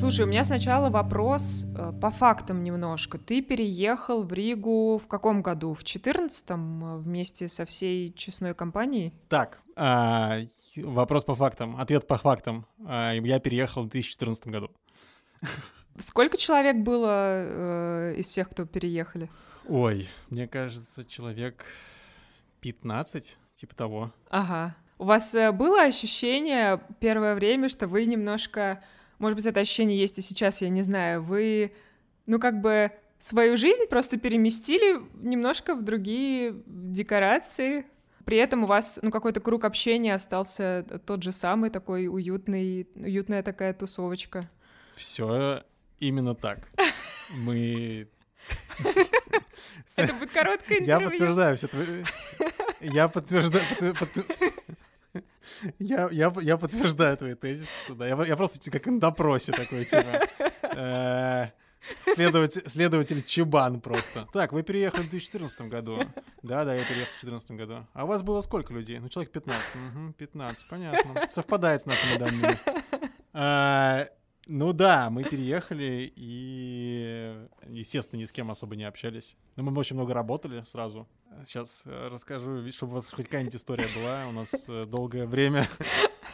[0.04, 3.16] Слушай, у меня сначала вопрос э, по фактам немножко.
[3.16, 5.72] Ты переехал в Ригу в каком году?
[5.72, 9.14] В 14-м э, вместе со всей честной компанией?
[9.30, 10.40] Так, а,
[10.76, 12.66] вопрос по фактам, ответ по фактам.
[12.86, 14.70] А, я переехал в 2014 году.
[15.96, 19.30] Сколько человек было э, из всех, кто переехали?
[19.66, 21.64] Ой, мне кажется, человек
[22.60, 24.12] 15, типа того.
[24.28, 24.76] Ага.
[24.98, 28.82] У вас было ощущение первое время, что вы немножко
[29.18, 31.72] может быть, это ощущение есть и сейчас, я не знаю, вы,
[32.26, 37.86] ну, как бы свою жизнь просто переместили немножко в другие декорации,
[38.24, 43.42] при этом у вас, ну, какой-то круг общения остался тот же самый, такой уютный, уютная
[43.42, 44.48] такая тусовочка.
[44.96, 45.62] Все
[45.98, 46.68] именно так.
[47.30, 48.08] Мы...
[49.96, 50.86] Это будет короткое интервью.
[50.86, 52.04] Я подтверждаю все твои...
[52.80, 53.64] Я подтверждаю...
[55.78, 58.06] Я, я, я подтверждаю твои тезисы, да.
[58.06, 60.28] Я, я просто как на допросе такой, типа.
[60.76, 61.50] Э,
[62.02, 64.26] следователь, следователь Чебан просто.
[64.32, 66.00] Так, вы переехали в 2014 году.
[66.42, 67.86] Да, да, я переехал в 2014 году.
[67.92, 68.98] А у вас было сколько людей?
[68.98, 69.74] Ну, человек 15.
[69.74, 71.28] Угу, 15, понятно.
[71.28, 72.58] Совпадает с нашими данными.
[74.46, 79.36] Ну да, мы переехали и, естественно, ни с кем особо не общались.
[79.56, 81.08] Но мы очень много работали сразу.
[81.46, 84.28] Сейчас э, расскажу, чтобы у вас хоть какая-нибудь история была.
[84.28, 85.66] У нас э, долгое время,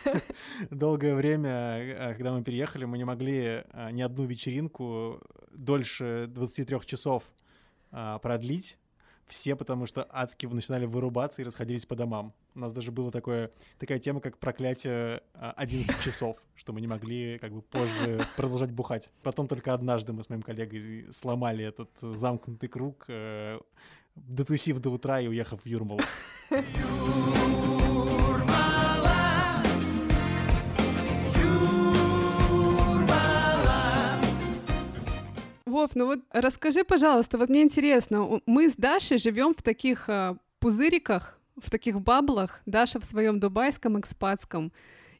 [0.71, 7.31] долгое время, э, когда мы переехали, мы не могли ни одну вечеринку дольше 23 часов
[7.91, 8.77] продлить.
[9.31, 12.35] Все, потому что адски начинали вырубаться и расходились по домам.
[12.57, 16.89] У нас даже была такое, такая тема, как проклятие а, 11 часов, что мы не
[16.89, 19.09] могли как бы позже продолжать бухать.
[19.23, 23.61] Потом только однажды мы с моим коллегой сломали этот замкнутый круг, э,
[24.17, 26.01] дотусив до утра и уехав в Юрмалу.
[35.71, 40.35] Вов, ну вот расскажи, пожалуйста, вот мне интересно, мы с Дашей живем в таких э,
[40.59, 44.73] пузыриках, в таких баблах, Даша в своем дубайском экспатском,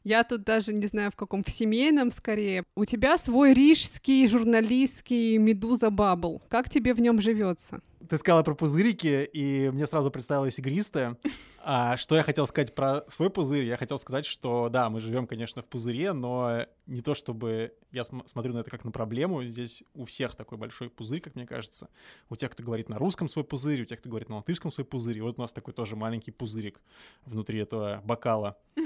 [0.03, 2.63] я тут даже не знаю в каком, в семейном скорее.
[2.75, 6.41] У тебя свой рижский журналистский медуза бабл.
[6.49, 7.81] Как тебе в нем живется?
[8.09, 11.17] Ты сказала про пузырики, и мне сразу представилась игристая.
[11.63, 13.65] А что я хотел сказать про свой пузырь?
[13.65, 18.03] Я хотел сказать, что да, мы живем, конечно, в пузыре, но не то чтобы я
[18.03, 19.43] см- смотрю на это как на проблему.
[19.43, 21.87] Здесь у всех такой большой пузырь, как мне кажется.
[22.31, 24.85] У тех, кто говорит на русском свой пузырь, у тех, кто говорит на латышском свой
[24.85, 25.19] пузырь.
[25.19, 26.81] И вот у нас такой тоже маленький пузырик
[27.25, 28.57] внутри этого бокала.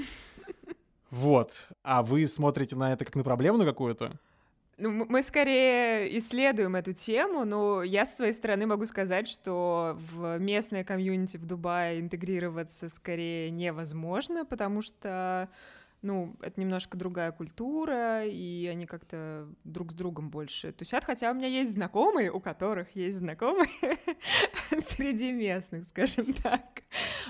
[1.10, 1.68] Вот.
[1.82, 4.12] А вы смотрите на это как на проблему какую-то?
[4.78, 10.38] Ну, мы скорее исследуем эту тему, но я со своей стороны могу сказать, что в
[10.38, 15.48] местное комьюнити в Дубае интегрироваться скорее невозможно, потому что,
[16.02, 21.34] ну, это немножко другая культура, и они как-то друг с другом больше тусят, хотя у
[21.34, 23.68] меня есть знакомые, у которых есть знакомые
[24.78, 26.82] среди местных, скажем так.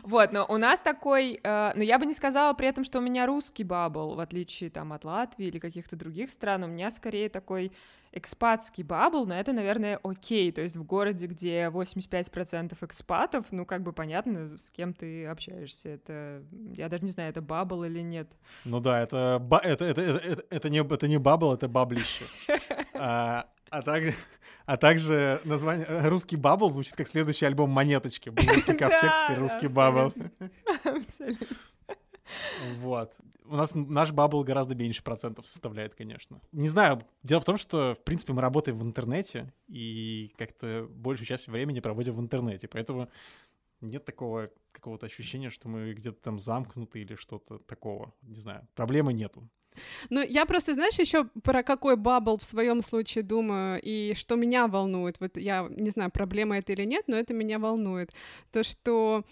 [0.03, 3.03] Вот, но у нас такой, э, но я бы не сказала при этом, что у
[3.03, 7.29] меня русский bubble, в отличие там от Латвии или каких-то других стран, у меня скорее
[7.29, 7.73] такой
[8.17, 13.83] экспатский bubble, но это, наверное, окей, то есть в городе, где 85% экспатов, ну, как
[13.83, 16.43] бы понятно, с кем ты общаешься, это,
[16.75, 18.33] я даже не знаю, это bubble или нет.
[18.65, 22.25] Ну да, это, это, это, это, это, не, это не bubble, это баблище.
[22.99, 24.15] А, а, так-
[24.65, 28.31] а также название «Русский bubble» звучит как следующий альбом «Монеточки».
[28.31, 30.15] Был русский ковчег, теперь «Русский bubble».
[30.83, 31.47] Абсолютно.
[32.79, 33.15] Вот.
[33.45, 36.41] У нас наш bubble гораздо меньше процентов составляет, конечно.
[36.53, 41.27] Не знаю, дело в том, что, в принципе, мы работаем в интернете и как-то большую
[41.27, 43.09] часть времени проводим в интернете, поэтому
[43.81, 48.13] нет такого какого-то ощущения, что мы где-то там замкнуты или что-то такого.
[48.23, 49.49] Не знаю, проблемы нету.
[50.11, 54.67] Ну, я просто, знаешь, еще про какой bubble в своем случае думаю, и что меня
[54.69, 55.21] волнует.
[55.21, 58.13] Вот я не знаю, проблема это или нет, но это меня волнует.
[58.53, 59.25] То, что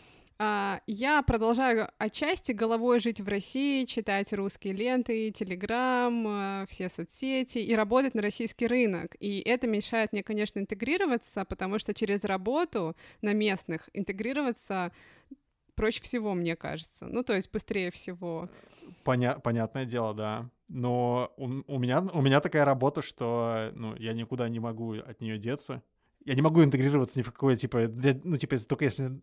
[0.86, 7.74] я продолжаю отчасти головой жить в России, читать русские ленты, Телеграм, а, все соцсети и
[7.74, 9.16] работать на российский рынок.
[9.20, 14.92] И это мешает мне, конечно, интегрироваться, потому что через работу на местных интегрироваться
[15.74, 17.06] проще всего, мне кажется.
[17.06, 18.48] Ну, то есть быстрее всего.
[19.04, 20.50] Поня- понятное дело, да.
[20.68, 25.20] Но у, у меня, у меня такая работа, что ну, я никуда не могу от
[25.20, 25.82] нее деться.
[26.24, 27.90] Я не могу интегрироваться ни в какое, типа,
[28.24, 29.20] ну, типа, только если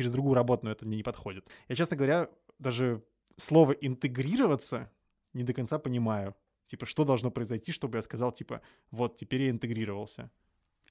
[0.00, 1.46] через другую работу, но это мне не подходит.
[1.68, 3.02] Я, честно говоря, даже
[3.36, 4.90] слово «интегрироваться»
[5.34, 6.34] не до конца понимаю.
[6.66, 10.30] Типа, что должно произойти, чтобы я сказал, типа, вот, теперь я интегрировался.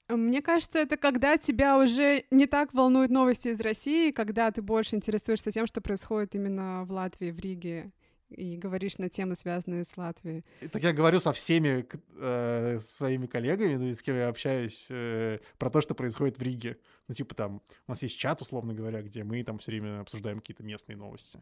[0.08, 4.94] Мне кажется, это когда тебя уже не так волнуют новости из России, когда ты больше
[4.96, 7.90] интересуешься тем, что происходит именно в Латвии, в Риге,
[8.30, 10.44] и говоришь на темы, связанные с Латвией.
[10.72, 11.86] Так я говорю со всеми
[12.18, 16.42] э, своими коллегами, ну, и с кем я общаюсь, э, про то, что происходит в
[16.42, 16.78] Риге.
[17.08, 20.40] Ну, типа там, у нас есть чат, условно говоря, где мы там все время обсуждаем
[20.40, 21.40] какие-то местные новости.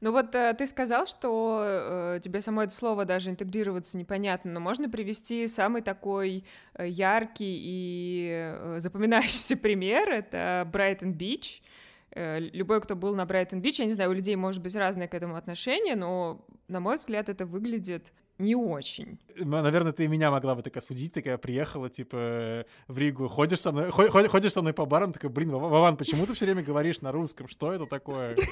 [0.00, 4.60] Ну вот э, ты сказал, что э, тебе само это слово даже интегрироваться непонятно, но
[4.60, 10.10] можно привести самый такой э, яркий и э, запоминающийся пример.
[10.10, 11.62] Это Брайтон-Бич.
[11.62, 11.66] Э,
[12.14, 15.36] Любой, кто был на Брайтон-Бич, я не знаю, у людей может быть разное к этому
[15.36, 19.20] отношение, но, на мой взгляд, это выглядит не очень.
[19.36, 23.60] Ну, Наверное, ты и меня могла бы так осудить, такая приехала, типа, в Ригу, ходишь
[23.60, 26.32] со мной, хо- хо- ходишь со мной по барам, такая, блин, Вова- Вован, почему ты
[26.32, 27.48] все время говоришь на русском?
[27.48, 28.36] Что это такое?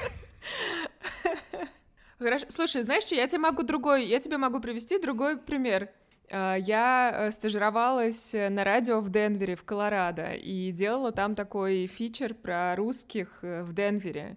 [2.18, 2.46] Хорошо.
[2.48, 5.88] Слушай, знаешь что, я тебе могу другой, я тебе могу привести другой пример.
[6.30, 11.86] А, Я э, стажировалась э, на радио в Денвере, в Колорадо, и делала там такой
[11.86, 14.36] фичер про русских э, в Денвере.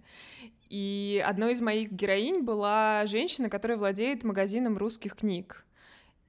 [0.69, 5.65] И одной из моих героинь была женщина, которая владеет магазином русских книг.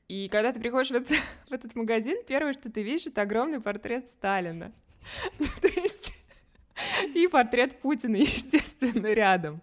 [0.08, 1.16] И когда ты приходишь в этот,
[1.48, 4.72] в этот магазин, первое, что ты видишь, это огромный портрет Сталина.
[5.60, 6.01] То есть
[7.14, 9.60] и портрет Путина, естественно, рядом.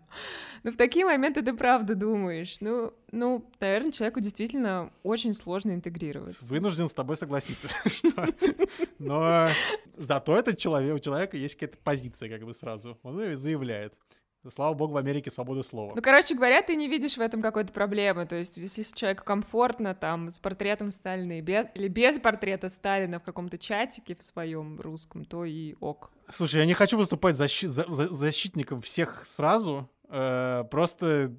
[0.63, 2.57] Ну, в такие моменты ты правда думаешь.
[2.59, 6.43] Ну, ну, наверное, человеку действительно очень сложно интегрироваться.
[6.45, 8.27] Вынужден с тобой согласиться, что...
[8.97, 9.49] Но
[9.95, 12.99] зато этот человек, у человека есть какая-то позиция как бы сразу.
[13.03, 13.93] Он заявляет.
[14.47, 15.93] Слава богу, в Америке свобода слова.
[15.95, 18.25] Ну, короче говоря, ты не видишь в этом какой-то проблемы.
[18.25, 23.19] То есть, если человеку комфортно там с портретом Сталина и без, или без портрета Сталина
[23.19, 26.11] в каком-то чатике в своем русском, то и ок.
[26.31, 29.89] Слушай, я не хочу выступать защи- за- за- защитником всех сразу.
[30.11, 31.35] э, просто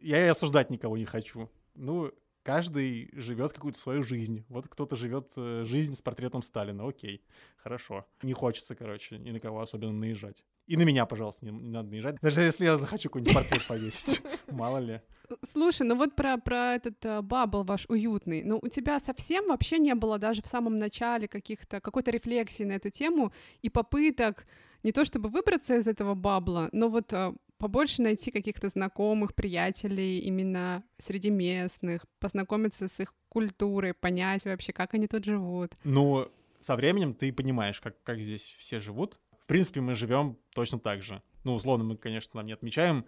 [0.00, 1.48] я и осуждать никого не хочу.
[1.76, 2.10] Ну,
[2.48, 4.46] каждый живет какую-то свою жизнь.
[4.48, 6.88] Вот кто-то живет э, жизнь с портретом Сталина.
[6.88, 7.22] Окей,
[7.58, 8.06] хорошо.
[8.22, 10.42] Не хочется, короче, ни на кого особенно наезжать.
[10.66, 12.16] И на меня, пожалуйста, не, не надо наезжать.
[12.22, 14.22] Даже если я захочу какой-нибудь портрет повесить.
[14.50, 15.02] Мало ли.
[15.46, 18.42] Слушай, ну вот про, про этот э, бабл ваш уютный.
[18.42, 22.72] Ну, у тебя совсем вообще не было даже в самом начале каких-то, какой-то рефлексии на
[22.72, 23.30] эту тему
[23.60, 24.46] и попыток
[24.82, 30.20] не то чтобы выбраться из этого бабла, но вот э, побольше найти каких-то знакомых, приятелей
[30.20, 35.74] именно среди местных, познакомиться с их культурой, понять вообще, как они тут живут.
[35.84, 36.30] Ну,
[36.60, 39.18] со временем ты понимаешь, как, как здесь все живут.
[39.38, 41.22] В принципе, мы живем точно так же.
[41.44, 43.06] Ну, условно, мы, конечно, там не отмечаем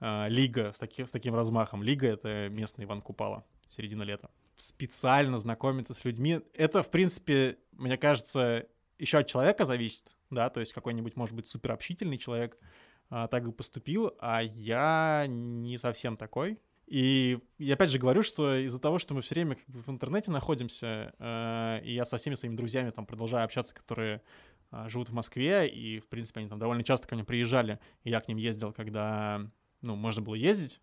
[0.00, 1.82] а, Лига с, таки- с таким размахом.
[1.82, 4.30] Лига— это местный Иван Купала, середина лета.
[4.56, 6.40] Специально знакомиться с людьми.
[6.54, 8.66] Это, в принципе, мне кажется,
[8.98, 12.58] еще от человека зависит, да, то есть какой-нибудь, может быть, суперобщительный человек
[13.30, 16.58] так бы поступил, а я не совсем такой.
[16.86, 19.88] И я опять же говорю, что из-за того, что мы все время как бы в
[19.88, 24.22] интернете находимся, э, и я со всеми своими друзьями там продолжаю общаться, которые
[24.72, 28.10] а, живут в Москве, и, в принципе, они там довольно часто ко мне приезжали, и
[28.10, 29.42] я к ним ездил, когда,
[29.82, 30.80] ну, можно было ездить,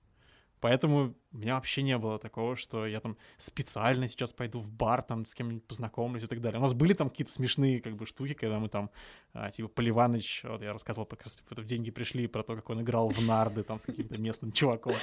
[0.59, 5.01] Поэтому у меня вообще не было такого, что я там специально сейчас пойду в бар,
[5.01, 6.59] там с кем-нибудь познакомлюсь и так далее.
[6.59, 8.89] У нас были там какие-то смешные как бы штуки, когда мы там,
[9.33, 12.69] а, типа, Поливаныч, вот я рассказывал, как раз типа, в деньги пришли про то, как
[12.69, 14.95] он играл в нарды там с каким-то местным чуваком.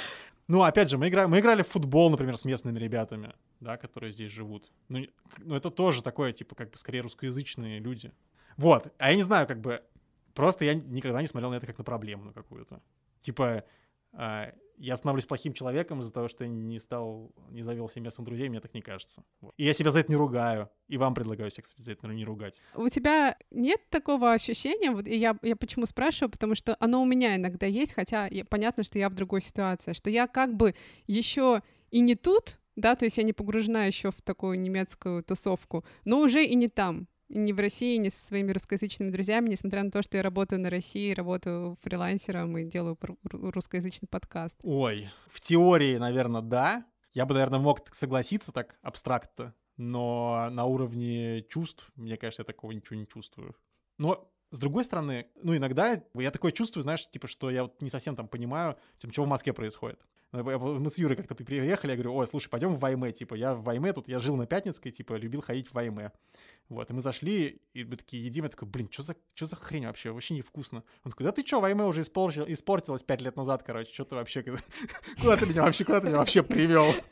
[0.49, 1.27] Ну, опять же, мы, игра...
[1.27, 4.71] мы играли в футбол, например, с местными ребятами, да, которые здесь живут.
[4.89, 5.07] Ну,
[5.39, 8.13] ну, это тоже такое, типа, как бы скорее русскоязычные люди.
[8.57, 9.83] Вот, а я не знаю, как бы,
[10.35, 12.81] просто я никогда не смотрел на это как на проблему какую-то.
[13.21, 13.65] Типа,
[14.79, 18.61] я становлюсь плохим человеком из-за того, что не стал, не завел себе местных друзей, мне
[18.61, 19.25] так не кажется.
[19.41, 19.55] Вот.
[19.57, 20.69] И я себя за это не ругаю.
[20.89, 22.61] И вам предлагаю себя, кстати, за это не ругать.
[22.75, 27.37] У тебя нет такого ощущения, вот я, я почему спрашиваю, потому что оно у меня
[27.37, 30.75] иногда есть, хотя я- понятно, что я в другой ситуации, что я как бы
[31.07, 35.85] еще и не тут, да, то есть я не погружена еще в такую немецкую тусовку,
[36.05, 39.83] но уже и не там, и не в России, не со своими русскоязычными друзьями, несмотря
[39.83, 44.57] на то, что я работаю на России, работаю фрилансером и делаю русскоязычный подкаст.
[44.63, 46.87] Ой, в теории, наверное, да.
[47.13, 52.73] Я бы, наверное, мог согласиться так абстрактно, но на уровне чувств, мне кажется, я такого
[52.73, 53.57] ничего не чувствую.
[53.99, 57.91] Но с другой стороны, ну, иногда я такое чувствую, знаешь, типа, что я вот не
[57.91, 60.01] совсем там понимаю, типа, что в Москве происходит.
[60.33, 63.63] Мы с Юрой как-то приехали, я говорю, ой, слушай, пойдем в Вайме, типа, я в
[63.63, 66.13] Вайме, тут я жил на Пятницкой, типа, любил ходить в Вайме.
[66.69, 69.57] Вот, и мы зашли, и мы такие едим, я такой, блин, что за, что за
[69.57, 70.83] хрень вообще, вообще невкусно.
[71.05, 74.15] Он такой, да ты чё, Вайме уже испортил, испортилось пять лет назад, короче, что ты
[74.17, 74.43] вообще,
[75.21, 76.93] куда ты меня вообще, куда ты меня вообще привел?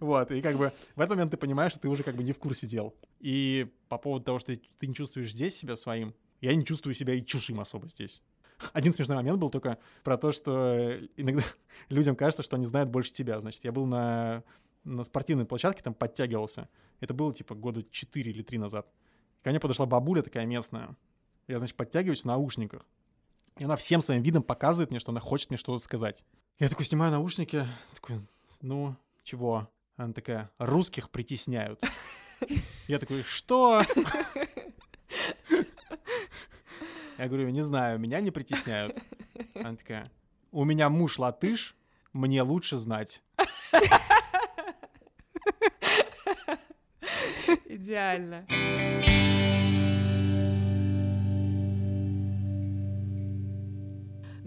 [0.00, 2.32] Вот, и как бы в этот момент ты понимаешь, что ты уже как бы не
[2.32, 2.96] в курсе дел.
[3.20, 7.14] И по поводу того, что ты не чувствуешь здесь себя своим, я не чувствую себя
[7.14, 8.22] и чужим особо здесь.
[8.72, 11.42] Один смешной момент был только про то, что иногда
[11.88, 13.40] людям кажется, что они знают больше тебя.
[13.40, 14.42] Значит, я был на,
[14.84, 16.68] на спортивной площадке, там подтягивался.
[17.00, 18.88] Это было типа года 4 или 3 назад.
[19.42, 20.96] Ко мне подошла бабуля такая местная.
[21.46, 22.84] Я, значит, подтягиваюсь в наушниках.
[23.56, 26.24] И она всем своим видом показывает мне, что она хочет мне что-то сказать.
[26.58, 28.20] Я такой снимаю наушники, такой,
[28.60, 29.68] ну, чего?
[29.96, 31.82] Она такая, русских притесняют.
[32.88, 33.82] Я такой, что?
[37.18, 38.96] Я говорю, не знаю, меня не притесняют.
[39.54, 40.10] Она такая,
[40.52, 41.76] у меня муж латыш,
[42.12, 43.22] мне лучше знать.
[47.66, 48.46] Идеально.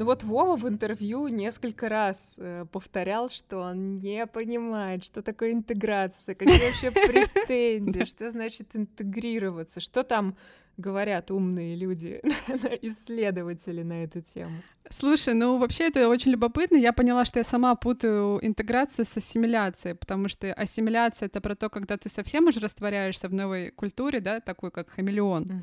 [0.01, 5.51] Ну вот Вова в интервью несколько раз э, повторял, что он не понимает, что такое
[5.51, 10.35] интеграция, какие вообще претензии, что значит интегрироваться, что там
[10.77, 12.19] говорят умные люди,
[12.81, 14.63] исследователи на эту тему.
[14.89, 16.77] Слушай, ну вообще это очень любопытно.
[16.77, 21.69] Я поняла, что я сама путаю интеграцию с ассимиляцией, потому что ассимиляция— это про то,
[21.69, 25.61] когда ты совсем уже растворяешься в новой культуре, да, такой как хамелеон.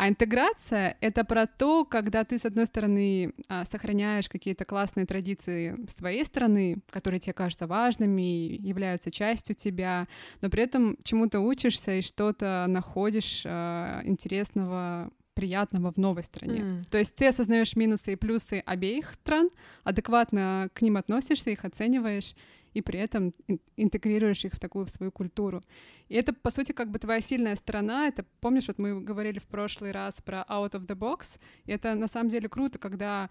[0.00, 5.76] А интеграция— это про то, когда ты, с одной стороны, а, сохраняешь какие-то классные традиции
[5.94, 8.22] своей страны, которые тебе кажутся важными,
[8.66, 10.08] являются частью тебя,
[10.40, 16.60] но при этом чему-то учишься и что-то находишь а, интересного приятного в новой стране.
[16.60, 16.84] М.
[16.90, 19.50] То есть ты осознаешь минусы и плюсы обеих стран,
[19.84, 22.34] адекватно к ним относишься, их оцениваешь,
[22.74, 25.62] и при этом ин- интегрируешь их в такую в свою культуру.
[26.08, 28.08] И это, по сути, как бы твоя сильная сторона.
[28.08, 31.94] Это, помнишь, вот мы говорили в прошлый раз про out of the box, и это
[31.94, 33.28] на самом деле круто, когда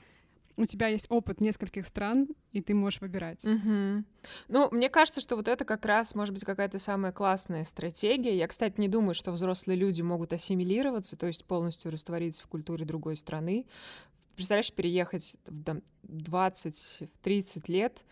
[0.59, 3.45] у тебя есть опыт нескольких стран, и ты можешь выбирать.
[3.45, 4.05] Мгм.
[4.49, 8.37] Ну, мне кажется, что вот это как раз может быть какая-то самая классная стратегия.
[8.37, 12.83] Я, кстати, не думаю, что взрослые люди могут ассимилироваться, то есть полностью раствориться в культуре
[12.83, 13.67] другой страны.
[14.35, 18.03] Представляешь, переехать в там, 20-30 лет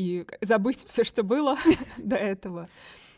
[0.00, 1.58] и забыть все, что было
[1.98, 2.68] до этого,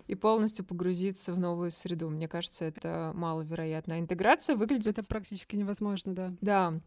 [0.06, 2.08] и полностью погрузиться в новую среду.
[2.08, 3.94] Мне кажется, это маловероятно.
[3.94, 6.34] А интеграция выглядит Это практически невозможно, да.
[6.40, 6.80] да,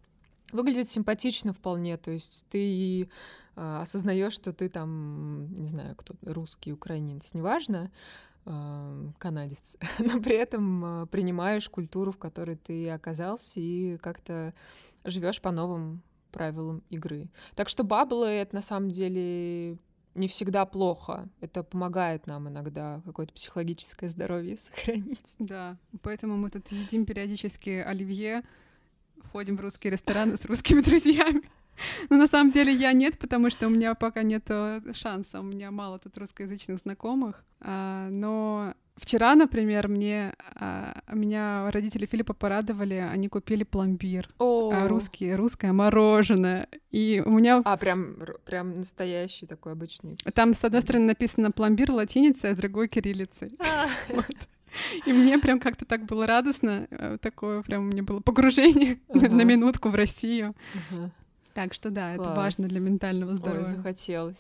[0.52, 1.98] выглядит симпатично вполне.
[1.98, 3.10] То есть ты
[3.56, 7.92] а, осознаешь, что ты там, не знаю, кто русский, украинец, неважно,
[8.46, 14.54] а, канадец, но при этом а, принимаешь культуру, в которой ты оказался, и как-то
[15.04, 17.30] живешь по новым правилам игры.
[17.56, 19.78] Так что баблы это на самом деле
[20.16, 21.30] не всегда плохо.
[21.42, 25.36] Это помогает нам иногда какое-то психологическое здоровье сохранить.
[25.40, 28.44] Да, поэтому мы тут едим периодически оливье,
[29.32, 31.44] ходим в русские рестораны с русскими друзьями.
[32.10, 34.50] Но на самом деле я нет, потому что у меня пока нет
[34.94, 37.44] шанса, у меня мало тут русскоязычных знакомых.
[37.60, 44.88] А, но вчера, например, мне а, меня родители Филиппа порадовали, они купили пломбир, О, а,
[44.88, 46.68] русские, русское мороженое.
[46.92, 50.18] И у меня А, прям, прям настоящий такой обычный.
[50.34, 53.52] там с одной стороны написано пломбир латиницей, а с другой кириллицей.
[54.10, 54.26] Вот.
[55.06, 59.28] И мне прям как-то так было радостно, э, такое прям у меня было погружение на-
[59.28, 59.36] Ага.
[59.38, 60.54] на минутку в Россию.
[60.92, 61.12] Ага.
[61.54, 63.64] Так что да, это важно для ментального Ой, здоровья.
[63.64, 64.36] захотелось.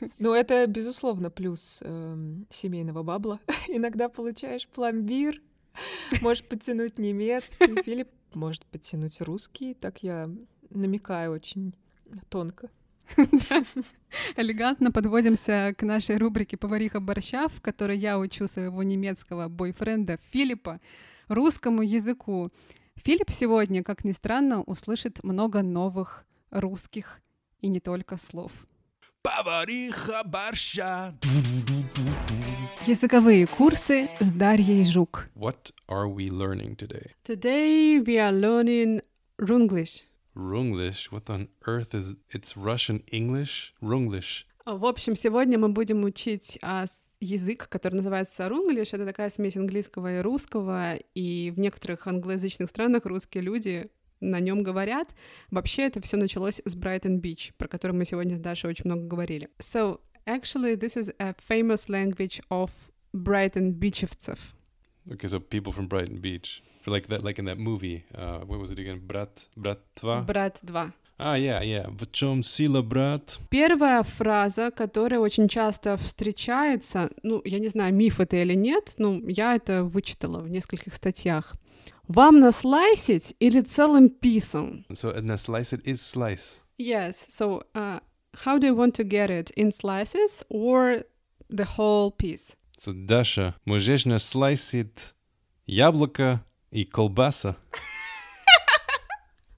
[0.18, 3.40] Ну, это, безусловно, плюс эм, семейного бабла.
[3.68, 5.40] Иногда получаешь пломбир,
[6.20, 9.74] можешь подтянуть немецкий, Филипп может подтянуть русский.
[9.74, 10.30] Так я
[10.70, 11.74] намекаю очень
[12.28, 12.70] тонко.
[14.36, 20.80] Элегантно подводимся к нашей рубрике «Повариха борща», в которой я учу своего немецкого бойфренда Филиппа
[21.28, 22.50] русскому языку.
[22.96, 27.20] Филипп сегодня, как ни странно, услышит много новых русских
[27.60, 28.52] и не только слов.
[29.26, 31.12] Повариха борща.
[32.86, 35.26] Языковые курсы с Дарьей Жук.
[35.34, 37.10] What are we learning today?
[37.24, 39.02] Today we are learning
[39.40, 40.04] Runglish.
[40.36, 41.10] Runglish.
[41.10, 43.74] What on earth is it's Russian English?
[43.82, 44.46] Runglish.
[44.64, 46.86] В общем, сегодня мы будем учить а,
[47.18, 48.92] язык, который называется рунглиш.
[48.92, 53.90] Это такая смесь английского и русского, и в некоторых англоязычных странах русские люди
[54.20, 55.14] на нем говорят.
[55.50, 59.02] Вообще это все началось с Брайтон Бич, про который мы сегодня с Дашей очень много
[59.06, 59.48] говорили.
[59.58, 62.70] So, actually, this is a famous language of
[63.12, 64.54] Brighton Бичевцев.
[65.10, 66.62] Okay, so people from Brighton Beach.
[66.82, 68.04] For like that like in that movie.
[68.14, 69.00] Uh what was it again?
[69.06, 70.24] Brat Bratva?
[70.26, 70.92] Брат 2.
[71.18, 71.88] ah yeah, yeah.
[71.88, 73.38] В чем сила, брат?
[73.50, 79.26] Первая фраза, которая очень часто встречается, ну, я не знаю, миф это или нет, ну,
[79.26, 81.54] я это вычитала в нескольких статьях.
[82.08, 84.84] Вам наслайсить или целым писом?
[84.90, 86.60] So slice it is slice.
[86.78, 88.00] Yes, so uh,
[88.44, 89.50] how do you want to get it?
[89.56, 91.04] In slices or
[91.50, 92.54] the whole piece?
[92.78, 95.14] So Даша, можешь наслайсить
[95.66, 97.56] яблоко и колбаса?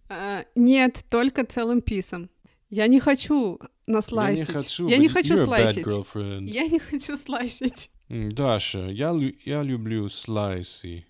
[0.09, 2.31] Uh, нет, только целым писом.
[2.71, 4.51] Я не хочу Я не наслайсить.
[4.53, 4.89] хочу.
[4.89, 5.87] Я не хочу слайсить.
[6.47, 7.91] Я не хочу слайсить.
[8.09, 11.05] Даша, я, лю- я люблю слайсы.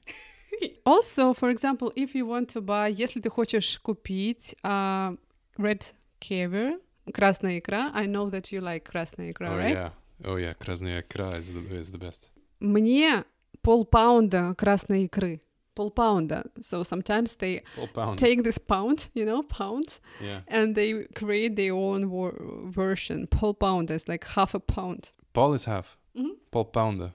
[0.86, 5.18] Also, for example, if you want to buy, если ты хочешь купить uh,
[5.58, 5.84] red
[6.20, 6.80] caviar,
[7.14, 9.74] красная икра, I know that you like красная икра, oh right?
[9.76, 9.92] yeah.
[10.24, 12.30] Oh yeah, красная икра is the, is the best.
[12.60, 13.26] Мне
[13.62, 15.42] полпаунда красной икры.
[15.76, 16.46] Полпаунда.
[16.62, 18.20] So sometimes they Full pound.
[18.20, 20.42] take this pound, you know, pound, yeah.
[20.48, 22.36] and they create their own wor-
[22.70, 23.26] version.
[23.28, 25.12] Pol pound is like half a pound.
[25.34, 25.98] Пол is half.
[26.16, 26.38] Мгм.
[26.52, 27.14] Пол паунда.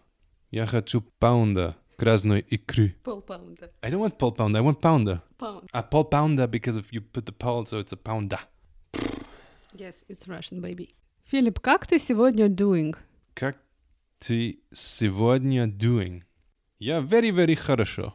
[0.50, 2.95] Я хочу паунда Красной икры.
[3.03, 3.71] Пол поунда.
[3.81, 5.21] I don't want pound, I want pounder.
[5.37, 5.69] Pound.
[5.71, 8.39] А пол паунда because if you put the pol, so it's a pounda.
[9.73, 10.93] Yes, it's Russian, baby.
[11.25, 12.95] Филипп, как ты сегодня doing?
[13.33, 13.57] Как
[14.19, 16.23] ты сегодня doing?
[16.77, 18.13] Я very, very хорошо.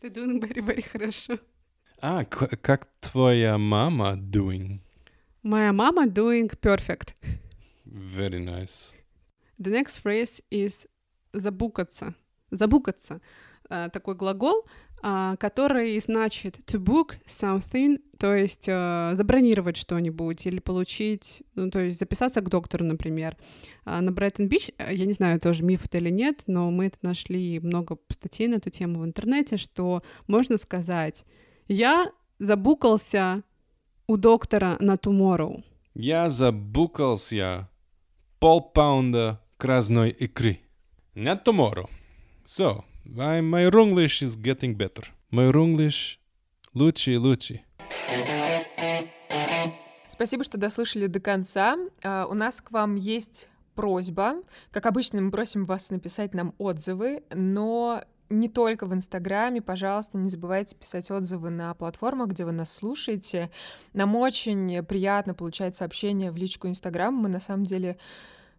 [0.00, 1.38] Ты doing very, very хорошо.
[2.00, 4.80] А, как твоя мама doing?
[5.42, 7.14] Моя мама doing perfect.
[7.84, 8.94] Very nice.
[9.58, 10.86] The next phrase is
[11.34, 12.14] забукаться.
[12.50, 13.20] Забукаться.
[13.68, 14.64] Э, Такой глагол,
[15.00, 21.80] а, который значит to book something, то есть э, забронировать что-нибудь или получить, ну, то
[21.80, 23.36] есть записаться к доктору, например.
[23.84, 27.60] На Брайтон-Бич, э, я не знаю, тоже миф это или нет, но мы это нашли
[27.60, 31.24] много статей на эту тему в интернете, что можно сказать,
[31.68, 33.44] я забукался
[34.08, 35.62] у доктора на tomorrow.
[35.94, 37.68] Я забукался
[38.40, 40.60] полпаунда красной икры.
[41.14, 41.88] На tomorrow.
[42.50, 45.04] So, my, Runglish is getting better.
[45.30, 46.16] My Runglish
[46.72, 47.60] лучше и лучше.
[50.08, 51.76] Спасибо, что дослушали до конца.
[52.02, 54.36] А, У нас к вам есть просьба.
[54.70, 59.60] Как обычно, мы просим вас написать нам отзывы, но не только в Инстаграме.
[59.60, 63.50] Пожалуйста, не забывайте писать отзывы на платформах, где вы нас слушаете.
[63.92, 67.12] Нам очень приятно получать сообщения в личку Инстаграм.
[67.14, 67.98] Мы на самом деле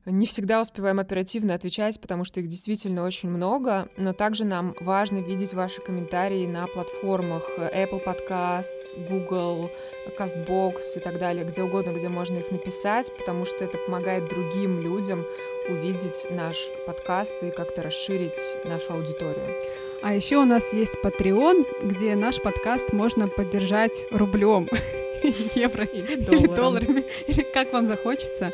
[0.06, 5.18] не всегда успеваем оперативно отвечать, потому что их действительно очень много, но также нам важно
[5.18, 9.70] видеть ваши комментарии на платформах Apple Podcasts, Google,
[10.18, 14.82] CastBox и так далее, где угодно, где можно их написать, потому что это помогает другим
[14.82, 15.26] людям
[15.70, 19.56] увидеть наш подкаст и как-то расширить нашу аудиторию.
[20.02, 24.70] А еще у нас есть Patreon, где наш подкаст можно поддержать рублем,
[25.56, 28.54] евро Или долларами, или как вам захочется.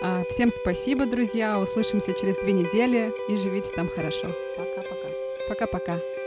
[0.00, 1.58] А, Всем спасибо, друзья.
[1.58, 4.28] Услышимся через две недели и живите там хорошо.
[4.56, 5.08] Пока-пока.
[5.48, 6.17] Пока-пока.